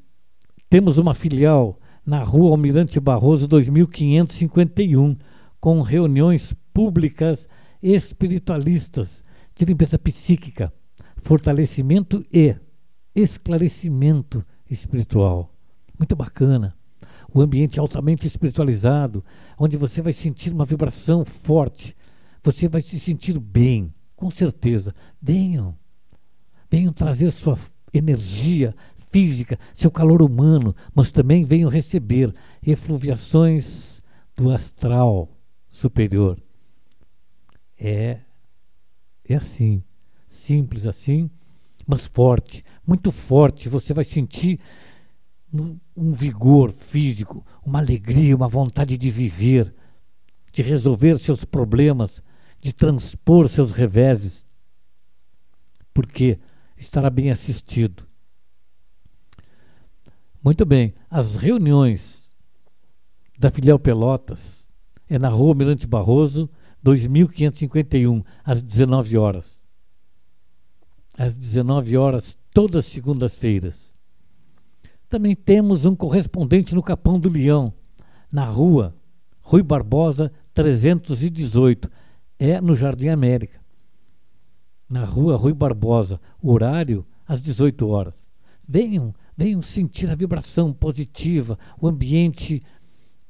[0.70, 5.18] temos uma filial na rua Almirante Barroso 2551,
[5.60, 7.50] com reuniões públicas
[7.82, 9.26] espiritualistas
[9.58, 10.72] de limpeza psíquica,
[11.18, 12.56] fortalecimento e
[13.16, 15.54] esclarecimento espiritual.
[15.98, 16.78] Muito bacana
[17.34, 19.24] o ambiente altamente espiritualizado,
[19.58, 21.96] onde você vai sentir uma vibração forte,
[22.44, 24.96] você vai se sentir bem, com certeza.
[25.22, 25.78] Venham,
[26.70, 27.58] venham trazer sua
[27.94, 28.74] energia
[29.12, 32.34] física, seu calor humano, mas também venham receber
[32.66, 34.02] efluviações
[34.36, 35.30] do astral
[35.70, 36.40] superior.
[37.80, 38.20] É,
[39.34, 39.84] é assim,
[40.28, 41.30] simples assim,
[41.86, 43.70] mas forte, muito forte.
[43.70, 44.60] Você vai sentir
[45.96, 49.74] um vigor físico, uma alegria, uma vontade de viver,
[50.52, 52.22] de resolver seus problemas,
[52.60, 54.46] de transpor seus reveses,
[55.94, 56.38] porque
[56.78, 58.06] estará bem assistido.
[60.44, 62.36] Muito bem, as reuniões
[63.38, 64.70] da filial Pelotas
[65.10, 66.50] é na rua Mirante Barroso,
[66.82, 69.66] 2551, às 19 horas.
[71.18, 73.96] Às 19 horas, todas as segundas-feiras.
[75.10, 77.74] Também temos um correspondente no Capão do Leão,
[78.32, 78.96] na rua
[79.42, 81.90] Rui Barbosa 318,
[82.38, 83.62] é no Jardim América.
[84.90, 88.28] Na rua Rui Barbosa, horário às 18 horas.
[88.68, 92.62] Venham, venham sentir a vibração positiva, o ambiente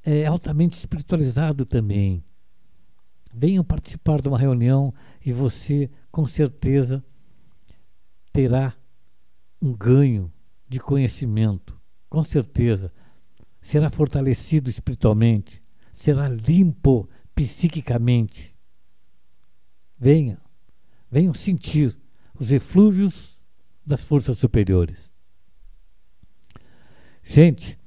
[0.03, 2.23] é altamente espiritualizado também.
[3.39, 4.91] Venham participar de uma reunião
[5.23, 7.05] e você, com certeza,
[8.33, 8.75] terá
[9.61, 10.33] um ganho
[10.67, 11.79] de conhecimento,
[12.09, 12.91] com certeza,
[13.61, 15.61] será fortalecido espiritualmente,
[15.93, 18.55] será limpo psiquicamente.
[19.99, 20.41] Venha,
[21.11, 21.95] venham sentir
[22.39, 23.39] os eflúvios
[23.85, 25.13] das forças superiores.
[27.23, 27.77] Gente,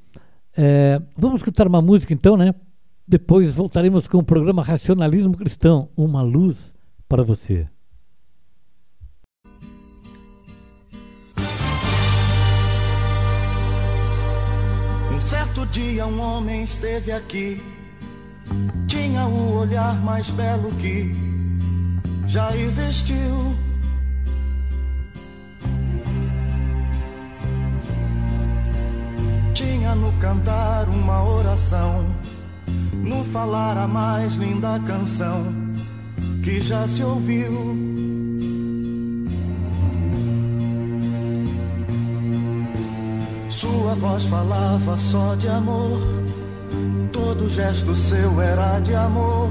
[0.56, 2.54] é, vamos escutar uma música então, né?
[3.10, 6.72] Depois voltaremos com o programa Racionalismo Cristão, uma luz
[7.08, 7.66] para você.
[15.12, 17.60] Um certo dia um homem esteve aqui,
[18.86, 21.12] tinha o olhar mais belo que
[22.28, 23.56] já existiu.
[29.52, 32.06] Tinha no cantar uma oração,
[33.10, 35.52] no falar a mais linda canção
[36.44, 37.76] que já se ouviu.
[43.48, 46.00] Sua voz falava só de amor,
[47.12, 49.50] todo gesto seu era de amor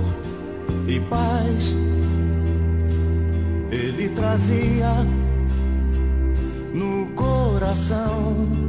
[0.88, 1.76] e paz.
[3.72, 5.06] Ele trazia
[6.74, 8.69] no coração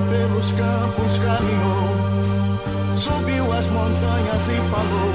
[0.00, 5.12] pelos campos caminhou, subiu as montanhas e falou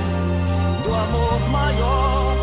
[0.84, 2.36] do amor maior.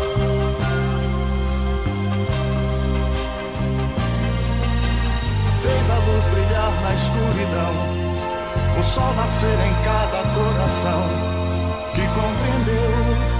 [5.61, 7.73] Fez a luz brilhar na escuridão,
[8.79, 11.03] o sol nascer em cada coração
[11.93, 13.39] que compreendeu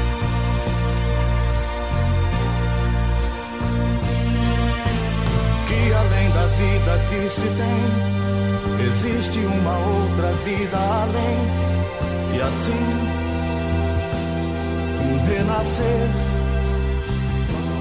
[5.99, 8.28] além da vida que se tem,
[8.87, 11.39] existe uma outra vida além.
[12.35, 12.73] E assim,
[15.01, 16.09] um renascer,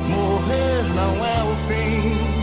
[0.08, 2.37] morrer não é o fim.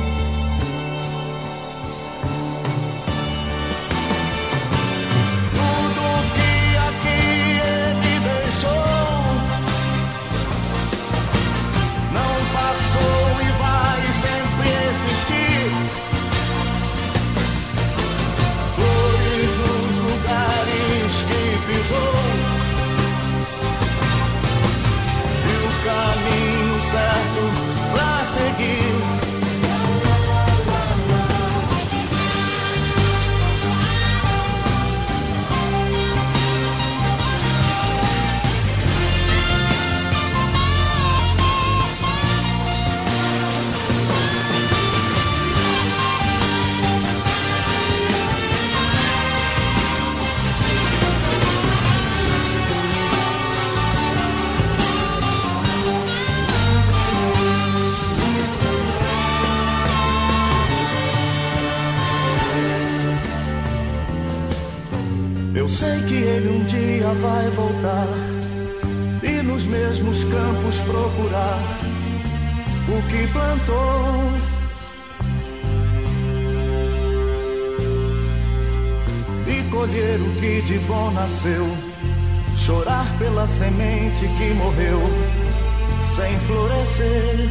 [70.86, 71.60] Procurar
[72.88, 74.56] o que plantou.
[79.48, 81.66] E colher o que de bom nasceu,
[82.56, 85.02] chorar pela semente que morreu
[86.04, 87.50] sem florescer.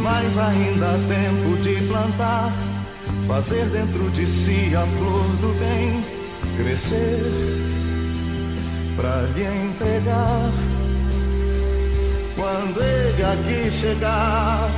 [0.00, 2.52] mas ainda há tempo de plantar,
[3.26, 6.13] fazer dentro de si a flor do bem
[6.56, 7.20] crescer,
[8.96, 10.52] para lhe entregar.
[12.36, 14.70] Quando ele aqui chegar,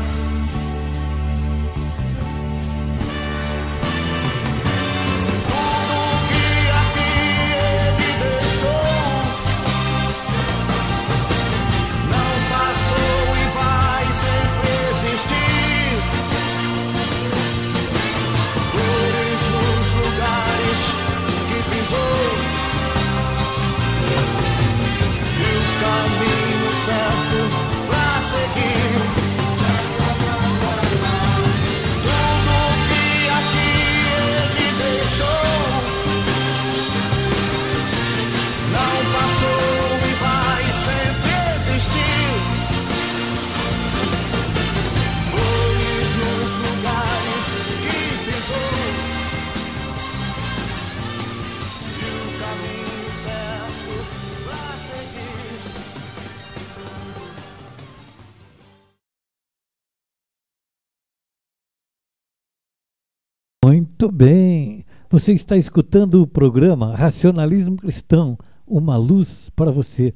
[63.99, 64.85] Muito bem.
[65.09, 68.37] Você está escutando o programa Racionalismo Cristão,
[68.67, 70.13] uma luz para você.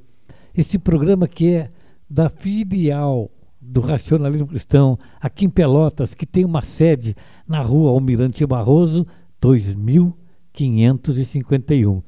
[0.54, 1.70] Esse programa que é
[2.06, 7.16] da filial do Racionalismo Cristão, aqui em Pelotas, que tem uma sede
[7.48, 9.06] na rua Almirante Barroso,
[9.40, 12.02] 2551.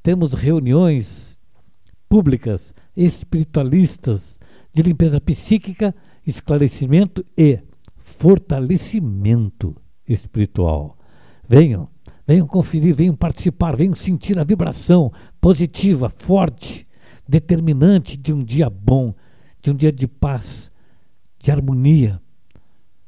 [0.00, 1.40] Temos reuniões
[2.08, 4.38] públicas, espiritualistas,
[4.72, 5.92] de limpeza psíquica,
[6.24, 7.58] esclarecimento e
[7.96, 9.74] fortalecimento
[10.06, 10.96] espiritual.
[11.48, 11.88] Venham,
[12.26, 16.86] venham conferir, venham participar, venham sentir a vibração positiva, forte,
[17.26, 19.14] determinante de um dia bom,
[19.62, 20.70] de um dia de paz,
[21.38, 22.20] de harmonia.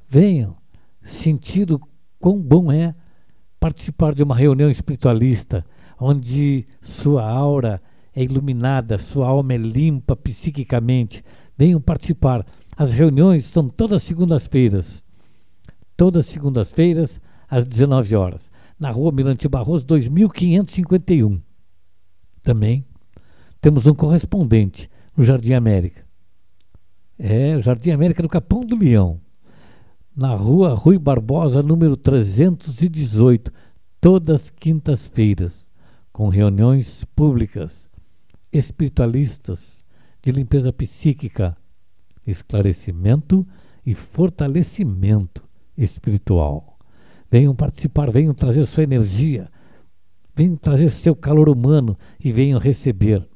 [0.08, 0.56] Venham
[1.02, 1.80] sentir o
[2.18, 2.94] quão bom é
[3.58, 5.64] participar de uma reunião espiritualista,
[5.98, 7.82] onde sua aura
[8.14, 11.22] é iluminada, sua alma é limpa psiquicamente.
[11.56, 12.46] Venham participar.
[12.74, 15.06] As reuniões são todas segundas-feiras.
[15.94, 17.20] Todas segundas-feiras,
[17.50, 21.40] às 19 horas, na rua Mirante Barroso, 2551.
[22.42, 22.86] Também
[23.60, 26.06] temos um correspondente no Jardim América.
[27.18, 29.20] É, o Jardim América do Capão do Leão,
[30.16, 33.52] na rua Rui Barbosa, número 318,
[34.00, 35.68] todas quintas-feiras,
[36.12, 37.88] com reuniões públicas,
[38.52, 39.84] espiritualistas,
[40.22, 41.56] de limpeza psíquica,
[42.26, 43.46] esclarecimento
[43.84, 45.42] e fortalecimento
[45.76, 46.78] espiritual.
[47.30, 49.48] Venham participar, venham trazer sua energia,
[50.34, 53.26] venham trazer seu calor humano e venham receber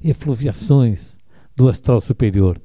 [0.00, 1.16] efluviações
[1.54, 2.60] do astral superior.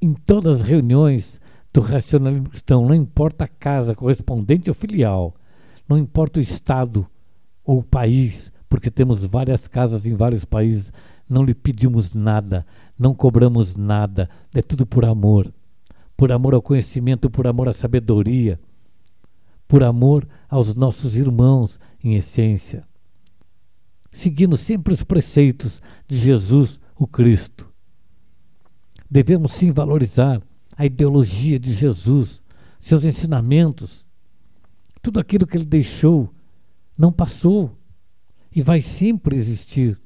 [0.00, 1.40] Em todas as reuniões
[1.72, 5.34] do racionalismo cristão, não importa a casa correspondente ou filial,
[5.88, 7.06] não importa o estado
[7.64, 10.92] ou o país, porque temos várias casas em vários países,
[11.28, 12.66] não lhe pedimos nada,
[12.98, 15.52] não cobramos nada, é tudo por amor.
[16.16, 18.58] Por amor ao conhecimento, por amor à sabedoria,
[19.68, 22.88] por amor aos nossos irmãos em essência.
[24.10, 27.70] Seguindo sempre os preceitos de Jesus, o Cristo.
[29.10, 30.42] Devemos sim valorizar
[30.76, 32.42] a ideologia de Jesus,
[32.80, 34.08] seus ensinamentos,
[35.02, 36.32] tudo aquilo que ele deixou
[36.96, 37.76] não passou
[38.54, 40.00] e vai sempre existir.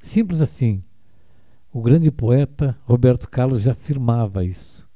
[0.00, 0.82] Simples assim.
[1.70, 4.87] O grande poeta Roberto Carlos já afirmava isso.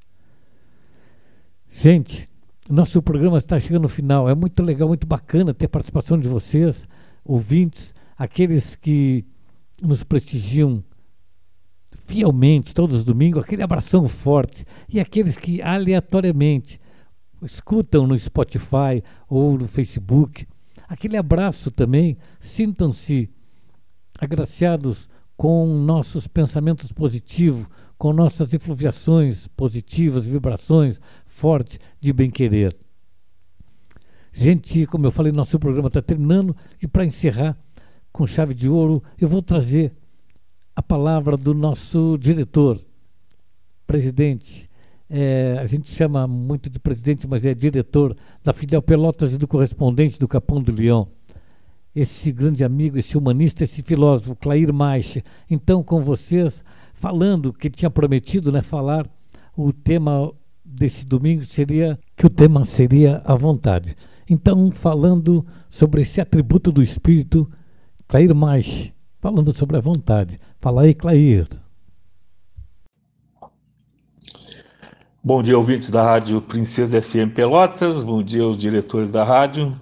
[1.74, 2.28] Gente,
[2.70, 4.28] nosso programa está chegando no final.
[4.28, 6.86] É muito legal, muito bacana ter a participação de vocês,
[7.24, 9.24] ouvintes, aqueles que
[9.80, 10.84] nos prestigiam
[12.04, 16.78] fielmente todos os domingos, aquele abração forte, e aqueles que aleatoriamente
[17.42, 20.46] escutam no Spotify ou no Facebook.
[20.86, 23.30] Aquele abraço também, sintam-se
[24.20, 27.66] agraciados com nossos pensamentos positivos,
[27.98, 31.00] com nossas influenciações positivas, vibrações
[31.33, 32.76] fortes de bem-querer.
[34.33, 37.57] Gente, como eu falei, nosso programa está terminando e para encerrar
[38.12, 39.93] com chave de ouro, eu vou trazer
[40.76, 42.78] a palavra do nosso diretor,
[43.87, 44.70] presidente.
[45.09, 49.49] É, a gente chama muito de presidente, mas é diretor da filial Pelotas e do
[49.49, 51.09] correspondente do Capão do Leão.
[51.95, 55.22] Esse grande amigo, esse humanista, esse filósofo, Clair Maiche.
[55.51, 56.64] Então, com vocês,
[56.95, 59.07] falando que tinha prometido né, falar,
[59.57, 60.33] o tema
[60.72, 63.96] desse domingo seria que o tema seria a vontade.
[64.28, 67.50] Então, falando sobre esse atributo do espírito,
[68.08, 70.40] Clair Maiche, falando sobre a vontade.
[70.60, 71.46] Fala aí, Clair.
[75.24, 79.76] Bom dia, ouvintes da Rádio Princesa FM Pelotas, bom dia aos diretores da rádio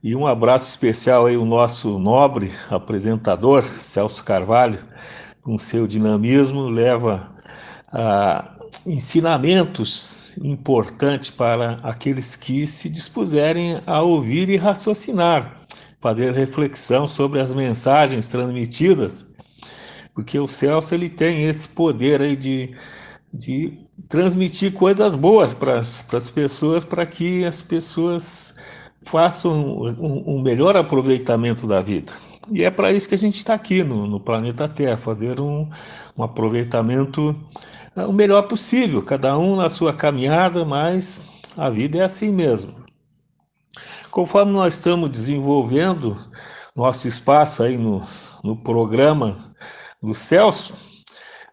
[0.00, 4.78] e um abraço especial aí ao nosso nobre apresentador, Celso Carvalho,
[5.42, 7.28] com seu dinamismo, leva
[7.90, 8.54] a
[8.86, 15.60] ensinamentos importantes para aqueles que se dispuserem a ouvir e raciocinar,
[16.00, 19.34] fazer reflexão sobre as mensagens transmitidas
[20.14, 22.74] porque o Celso ele tem esse poder aí de,
[23.32, 23.76] de
[24.08, 28.54] transmitir coisas boas para as pessoas, para que as pessoas
[29.02, 32.12] façam um, um, melhor aproveitamento da vida.
[32.50, 35.68] E é para isso que a gente está aqui no, no, planeta Terra, fazer um,
[36.16, 37.34] um aproveitamento
[37.96, 42.84] o melhor possível, cada um na sua caminhada, mas a vida é assim mesmo.
[44.10, 46.16] Conforme nós estamos desenvolvendo
[46.74, 48.02] nosso espaço aí no,
[48.42, 49.36] no programa
[50.02, 50.74] do Celso,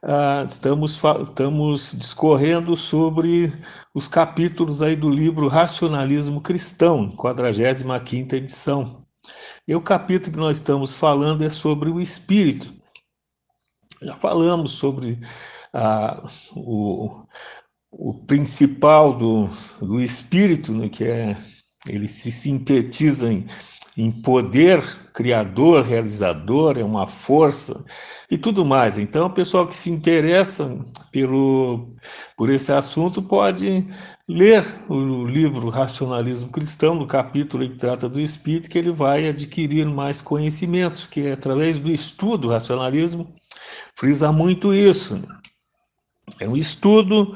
[0.04, 3.54] ah, estamos, estamos discorrendo sobre
[3.94, 9.06] os capítulos aí do livro Racionalismo Cristão, 45ª edição.
[9.68, 12.74] E o capítulo que nós estamos falando é sobre o espírito.
[14.02, 15.20] Já falamos sobre
[15.74, 16.24] ah,
[16.56, 17.26] o,
[17.92, 19.48] o principal do,
[19.82, 21.38] do espírito, né, que é
[21.88, 23.48] ele se sintetiza em
[23.98, 24.82] em poder
[25.14, 27.84] criador, realizador, é uma força
[28.30, 28.98] e tudo mais.
[28.98, 30.80] Então, o pessoal que se interessa
[31.12, 31.94] pelo,
[32.38, 33.86] por esse assunto pode
[34.28, 39.86] ler o livro Racionalismo Cristão, no capítulo que trata do espírito, que ele vai adquirir
[39.86, 43.36] mais conhecimentos, que é através do estudo do racionalismo
[43.96, 45.16] frisa muito isso.
[45.16, 45.41] Né?
[46.40, 47.36] É um estudo,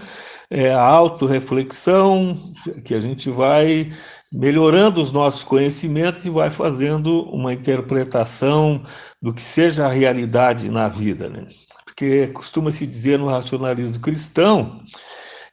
[0.49, 2.37] é a autorreflexão,
[2.83, 3.91] que a gente vai
[4.31, 8.85] melhorando os nossos conhecimentos e vai fazendo uma interpretação
[9.21, 11.29] do que seja a realidade na vida.
[11.29, 11.47] Né?
[11.85, 14.81] Porque costuma-se dizer no racionalismo cristão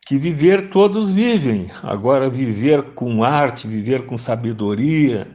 [0.04, 5.28] que viver todos vivem, agora viver com arte, viver com sabedoria,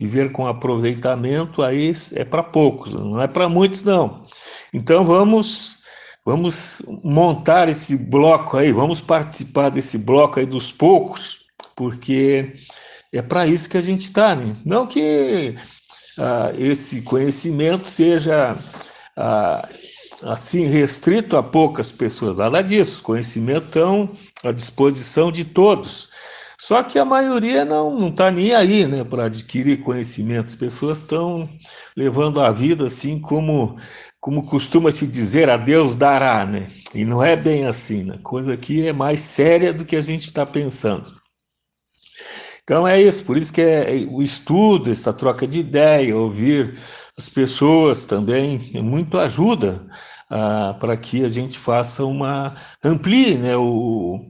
[0.00, 4.24] viver com aproveitamento, aí é para poucos, não é para muitos não.
[4.72, 5.83] Então vamos
[6.24, 11.44] vamos montar esse bloco aí, vamos participar desse bloco aí dos poucos,
[11.76, 12.54] porque
[13.12, 14.56] é para isso que a gente está, né?
[14.64, 15.54] Não que
[16.18, 18.58] ah, esse conhecimento seja
[19.16, 19.68] ah,
[20.22, 23.02] assim restrito a poucas pessoas, nada disso.
[23.02, 26.08] Conhecimento estão à disposição de todos.
[26.58, 30.46] Só que a maioria não está nem aí né, para adquirir conhecimento.
[30.46, 31.48] As pessoas estão
[31.96, 33.76] levando a vida assim como
[34.24, 36.66] como costuma se dizer, a Deus dará, né?
[36.94, 38.18] E não é bem assim, né?
[38.22, 41.14] Coisa que é mais séria do que a gente está pensando.
[42.62, 46.74] Então é isso, por isso que é, é o estudo, essa troca de ideia, ouvir
[47.18, 49.86] as pessoas também, é muito ajuda
[50.30, 52.56] ah, para que a gente faça uma.
[52.82, 54.26] amplie né, o,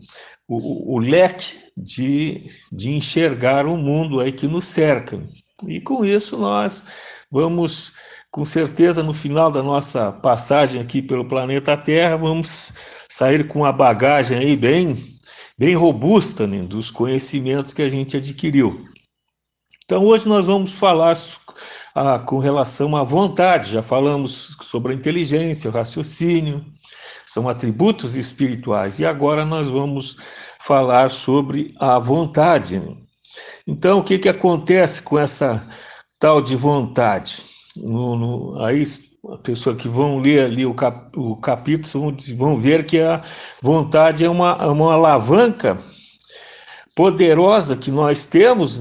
[0.48, 5.22] o, o, leque de, de enxergar o mundo aí que nos cerca.
[5.68, 6.84] E com isso nós
[7.30, 7.92] vamos,
[8.34, 12.72] com certeza, no final da nossa passagem aqui pelo planeta Terra, vamos
[13.08, 14.96] sair com uma bagagem aí bem,
[15.56, 18.88] bem robusta né, dos conhecimentos que a gente adquiriu.
[19.84, 21.16] Então hoje nós vamos falar
[22.26, 23.70] com relação à vontade.
[23.70, 26.66] Já falamos sobre a inteligência, o raciocínio,
[27.24, 28.98] são atributos espirituais.
[28.98, 30.16] E agora nós vamos
[30.58, 32.82] falar sobre a vontade.
[33.64, 35.64] Então, o que, que acontece com essa
[36.18, 37.53] tal de vontade?
[37.76, 38.84] No, no, aí
[39.32, 43.22] a pessoa que vão ler ali o, cap, o capítulo vão, ver que a
[43.60, 45.78] vontade é uma, é uma alavanca
[46.94, 48.80] poderosa que nós temos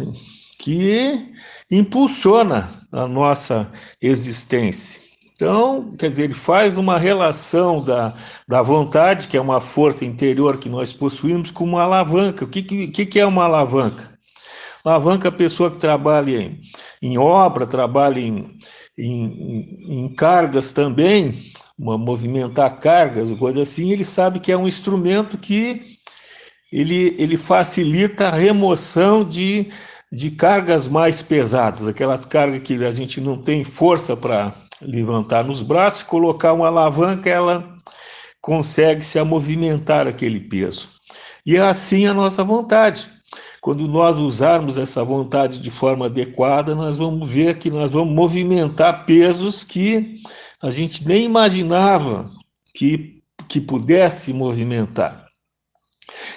[0.59, 1.33] que
[1.71, 3.71] impulsiona a nossa
[4.01, 5.01] existência.
[5.35, 8.15] Então, quer dizer, ele faz uma relação da,
[8.47, 12.45] da vontade, que é uma força interior que nós possuímos, com uma alavanca.
[12.45, 14.13] O que, que, que é uma alavanca?
[14.85, 16.61] Alavanca é a pessoa que trabalha em,
[17.01, 18.55] em obra, trabalha em,
[18.97, 21.33] em, em cargas também,
[21.77, 25.97] movimentar cargas, coisa assim, ele sabe que é um instrumento que
[26.71, 29.71] ele, ele facilita a remoção de
[30.13, 35.63] de cargas mais pesadas, aquelas cargas que a gente não tem força para levantar nos
[35.63, 37.67] braços, colocar uma alavanca, ela
[38.39, 40.89] consegue se movimentar aquele peso.
[41.43, 43.09] E é assim a nossa vontade.
[43.63, 49.05] Quando nós usarmos essa vontade de forma adequada, nós vamos ver que nós vamos movimentar
[49.05, 50.21] pesos que
[50.61, 52.29] a gente nem imaginava
[52.75, 55.27] que, que pudesse movimentar.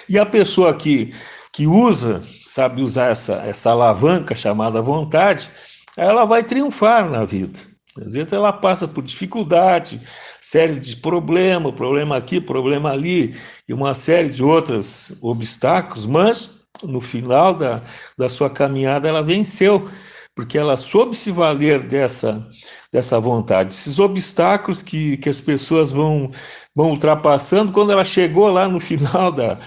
[0.07, 1.13] E a pessoa que
[1.51, 5.49] que usa, sabe usar essa, essa alavanca chamada vontade,
[5.97, 7.59] ela vai triunfar na vida.
[8.05, 9.99] Às vezes ela passa por dificuldade,
[10.39, 13.35] série de problemas, problema aqui, problema ali,
[13.67, 17.83] e uma série de outros obstáculos, mas no final da,
[18.17, 19.89] da sua caminhada ela venceu,
[20.35, 22.47] porque ela soube se valer dessa,
[22.91, 23.73] dessa vontade.
[23.73, 26.31] Esses obstáculos que, que as pessoas vão,
[26.75, 29.57] vão ultrapassando, quando ela chegou lá no final da,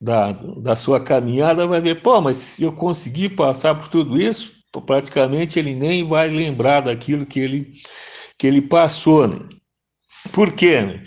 [0.00, 4.52] da, da sua caminhada, vai ver, pô, mas se eu conseguir passar por tudo isso,
[4.86, 7.72] praticamente ele nem vai lembrar daquilo que ele,
[8.38, 9.28] que ele passou.
[9.28, 9.40] Né?
[10.32, 11.00] Por quê?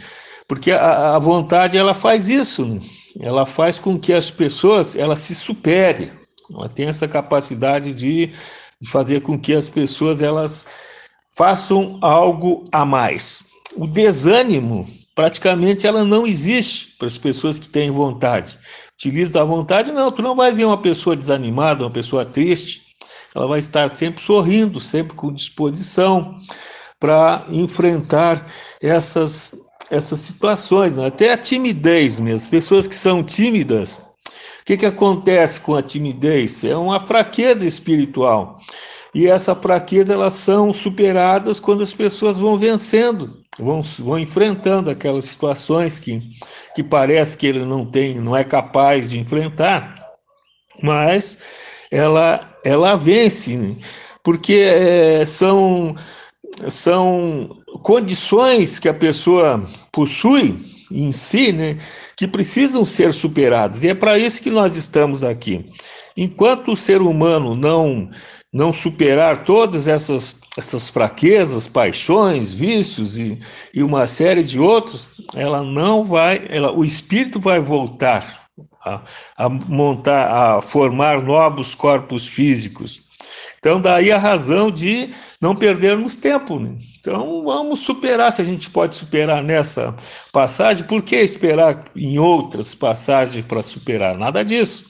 [0.48, 2.80] Porque a, a, vontade ela faz isso, né?
[3.20, 6.12] Ela faz com que as pessoas ela se supere,
[6.52, 8.34] ela tem essa capacidade de,
[8.88, 10.68] fazer com que as pessoas elas
[11.36, 13.48] façam algo a mais.
[13.76, 14.86] O desânimo
[15.16, 18.60] praticamente ela não existe para as pessoas que têm vontade.
[18.94, 22.82] Utiliza a vontade, não, tu não vai ver uma pessoa desanimada, uma pessoa triste,
[23.34, 26.40] ela vai estar sempre sorrindo, sempre com disposição
[27.00, 28.46] para enfrentar
[28.82, 29.54] essas,
[29.90, 31.08] essas situações, né?
[31.08, 34.02] até a timidez mesmo, pessoas que são tímidas,
[34.62, 36.64] o que, que acontece com a timidez?
[36.64, 38.60] É uma fraqueza espiritual.
[39.14, 45.26] E essa fraqueza elas são superadas quando as pessoas vão vencendo vão, vão enfrentando aquelas
[45.26, 46.22] situações que,
[46.76, 49.96] que parece que ele não tem, não é capaz de enfrentar,
[50.84, 51.40] mas
[51.90, 53.78] ela, ela vence, né?
[54.24, 55.96] porque é, são,
[56.70, 57.50] são
[57.84, 60.60] condições que a pessoa possui
[60.92, 61.78] em si, né,
[62.16, 63.84] que precisam ser superadas.
[63.84, 65.70] E é para isso que nós estamos aqui.
[66.16, 68.10] Enquanto o ser humano não
[68.56, 73.38] não superar todas essas, essas fraquezas, paixões, vícios e,
[73.74, 78.46] e uma série de outros, ela não vai, ela, o espírito vai voltar
[78.86, 79.02] a,
[79.38, 83.02] a montar, a formar novos corpos físicos.
[83.60, 85.10] Então, daí a razão de
[85.42, 86.60] não perdermos tempo.
[86.60, 86.76] Né?
[87.00, 89.96] Então, vamos superar, se a gente pode superar nessa
[90.32, 94.18] passagem, por que esperar em outras passagens para superar?
[94.18, 94.86] Nada disso.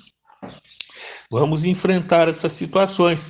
[1.29, 3.29] Vamos enfrentar essas situações.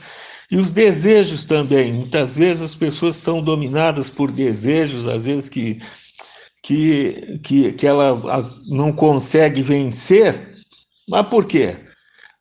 [0.51, 1.93] E os desejos também.
[1.93, 5.80] Muitas vezes as pessoas são dominadas por desejos, às vezes que,
[6.61, 8.22] que, que, que ela
[8.68, 10.55] não consegue vencer.
[11.09, 11.84] Mas por quê?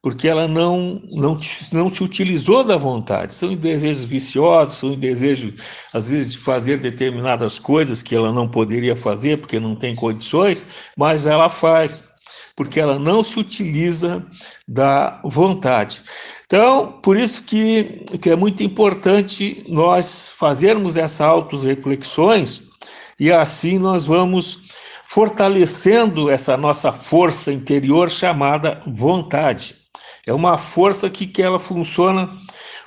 [0.04, 1.40] Porque ela não, não,
[1.72, 3.34] não se utilizou da vontade.
[3.34, 5.54] São desejos viciosos, são desejos,
[5.94, 10.66] às vezes, de fazer determinadas coisas que ela não poderia fazer porque não tem condições,
[10.94, 12.12] mas ela faz
[12.54, 14.22] porque ela não se utiliza
[14.68, 16.02] da vontade.
[16.46, 22.68] Então, por isso que, que é muito importante nós fazermos essas auto-reflexões
[23.18, 24.63] e assim nós vamos
[25.08, 29.76] fortalecendo essa nossa força interior chamada vontade.
[30.26, 32.30] É uma força que, que ela funciona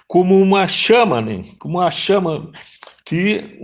[0.08, 1.44] como uma chama, né?
[1.60, 2.52] como uma chama
[3.06, 3.60] que,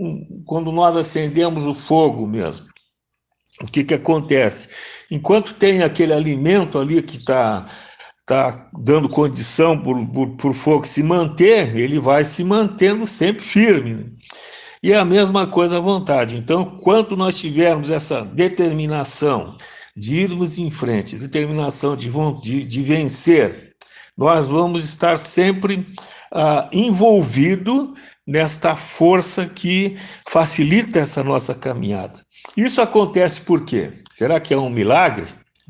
[0.46, 2.66] quando nós acendemos o fogo mesmo,
[3.60, 4.68] o que, que acontece?
[5.10, 7.68] Enquanto tem aquele alimento ali que está
[8.26, 13.94] tá dando condição para o fogo se manter, ele vai se mantendo sempre firme.
[13.94, 14.04] Né?
[14.84, 16.36] E a mesma coisa a vontade.
[16.36, 19.56] Então, quanto nós tivermos essa determinação
[19.96, 22.12] de irmos em frente, determinação de,
[22.42, 23.70] de, de vencer,
[24.14, 25.86] nós vamos estar sempre
[26.30, 27.94] ah, envolvido
[28.26, 29.96] nesta força que
[30.28, 32.20] facilita essa nossa caminhada.
[32.54, 33.90] Isso acontece por quê?
[34.12, 35.24] Será que é um milagre?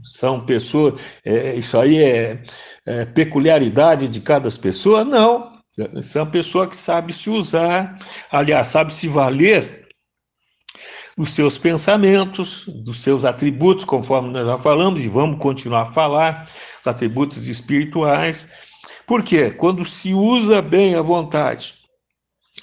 [0.05, 2.43] São pessoas, é, isso aí é,
[2.85, 5.05] é peculiaridade de cada pessoa?
[5.05, 5.54] Não.
[6.03, 7.99] São uma pessoa que sabe se usar,
[8.31, 9.89] aliás, sabe se valer
[11.17, 16.47] dos seus pensamentos, dos seus atributos, conforme nós já falamos, e vamos continuar a falar,
[16.81, 18.49] os atributos espirituais.
[19.07, 19.51] Por quê?
[19.51, 21.75] Quando se usa bem a vontade,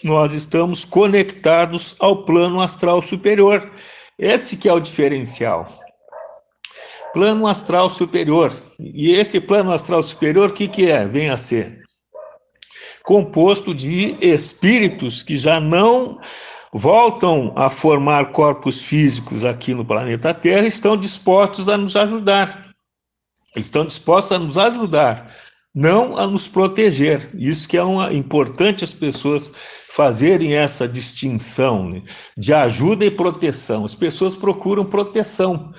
[0.03, 3.70] nós estamos conectados ao plano astral superior.
[4.18, 5.68] Esse que é o diferencial.
[7.14, 8.51] Plano astral superior.
[8.80, 11.05] E esse plano astral superior, o que, que é?
[11.05, 11.81] Vem a ser
[13.04, 16.20] composto de espíritos que já não
[16.74, 22.74] voltam a formar corpos físicos aqui no planeta Terra, estão dispostos a nos ajudar.
[23.56, 25.30] Estão dispostos a nos ajudar,
[25.76, 27.30] não a nos proteger.
[27.34, 29.52] Isso que é uma, importante as pessoas
[29.93, 32.02] fazerem essa distinção né,
[32.38, 33.84] de ajuda e proteção.
[33.84, 35.74] As pessoas procuram proteção,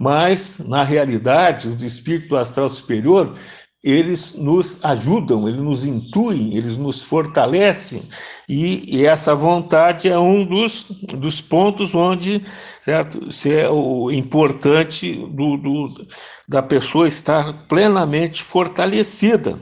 [0.00, 3.34] mas na realidade, os espíritos do astral superior,
[3.84, 8.02] eles nos ajudam, eles nos intuem, eles nos fortalecem,
[8.48, 12.42] e, e, essa vontade é um dos, dos pontos onde
[12.82, 16.06] certo, se é o importante do, do,
[16.48, 19.60] da pessoa estar plenamente fortalecida,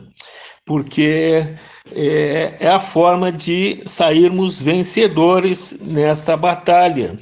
[0.65, 1.57] porque
[1.95, 7.19] é, é a forma de sairmos vencedores nesta batalha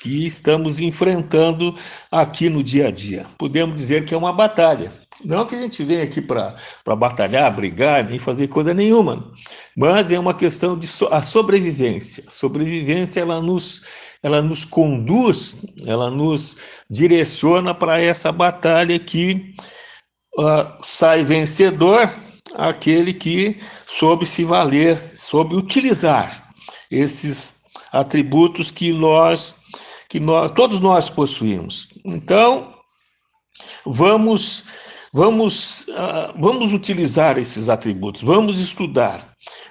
[0.00, 1.74] que estamos enfrentando
[2.10, 3.26] aqui no dia a dia.
[3.38, 4.92] Podemos dizer que é uma batalha.
[5.24, 6.56] Não que a gente venha aqui para
[6.96, 9.32] batalhar, brigar, nem fazer coisa nenhuma,
[9.76, 12.24] mas é uma questão de so, a sobrevivência.
[12.26, 13.84] A sobrevivência ela nos,
[14.22, 16.56] ela nos conduz, ela nos
[16.90, 19.54] direciona para essa batalha que
[20.38, 22.10] uh, sai vencedor
[22.54, 26.52] aquele que soube se valer, soube utilizar
[26.90, 27.56] esses
[27.90, 29.56] atributos que nós,
[30.08, 31.88] que nós, todos nós possuímos.
[32.04, 32.74] Então,
[33.84, 34.64] vamos
[35.16, 39.26] Vamos, uh, vamos utilizar esses atributos, vamos estudar,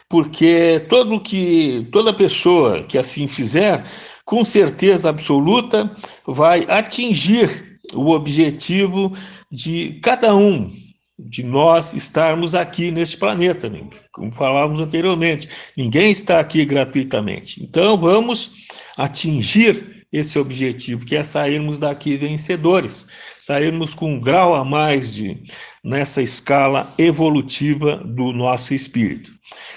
[0.09, 3.85] porque todo que, toda pessoa que assim fizer,
[4.25, 9.15] com certeza absoluta, vai atingir o objetivo
[9.51, 10.71] de cada um
[11.19, 13.81] de nós estarmos aqui neste planeta, né?
[14.11, 15.47] como falávamos anteriormente.
[15.77, 17.63] Ninguém está aqui gratuitamente.
[17.63, 18.51] Então, vamos
[18.97, 23.07] atingir esse objetivo, que é sairmos daqui vencedores,
[23.39, 25.43] sairmos com um grau a mais de
[25.83, 29.31] nessa escala evolutiva do nosso espírito.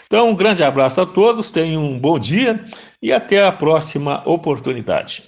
[0.06, 2.64] Então, um grande abraço a todos, tenham um bom dia
[3.02, 5.27] e até a próxima oportunidade.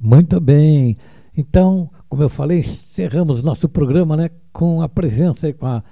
[0.00, 0.96] Muito bem.
[1.36, 5.82] Então, como eu falei, encerramos nosso programa né, com a presença e com a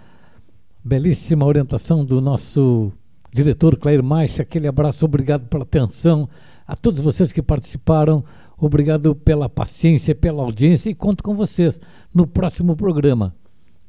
[0.84, 2.92] belíssima orientação do nosso
[3.32, 4.42] diretor Clair Maixa.
[4.42, 6.28] Aquele abraço, obrigado pela atenção.
[6.66, 8.24] A todos vocês que participaram,
[8.56, 11.80] obrigado pela paciência, pela audiência e conto com vocês
[12.14, 13.34] no próximo programa.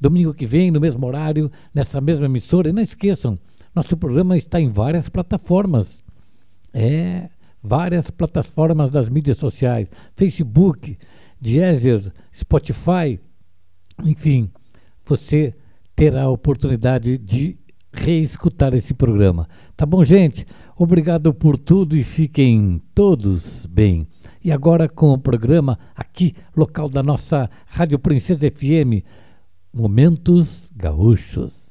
[0.00, 2.68] Domingo que vem, no mesmo horário, nessa mesma emissora.
[2.68, 3.38] E não esqueçam,
[3.74, 6.02] nosso programa está em várias plataformas.
[6.72, 7.28] É,
[7.62, 10.98] várias plataformas das mídias sociais: Facebook,
[11.40, 13.20] Deezer, Spotify.
[14.04, 14.50] Enfim,
[15.04, 15.54] você
[15.94, 17.58] terá a oportunidade de
[17.92, 19.48] reescutar esse programa.
[19.76, 20.46] Tá bom, gente?
[20.76, 24.06] Obrigado por tudo e fiquem todos bem.
[24.44, 29.04] E agora com o programa aqui, local da nossa Rádio Princesa FM,
[29.72, 31.67] Momentos Gaúchos.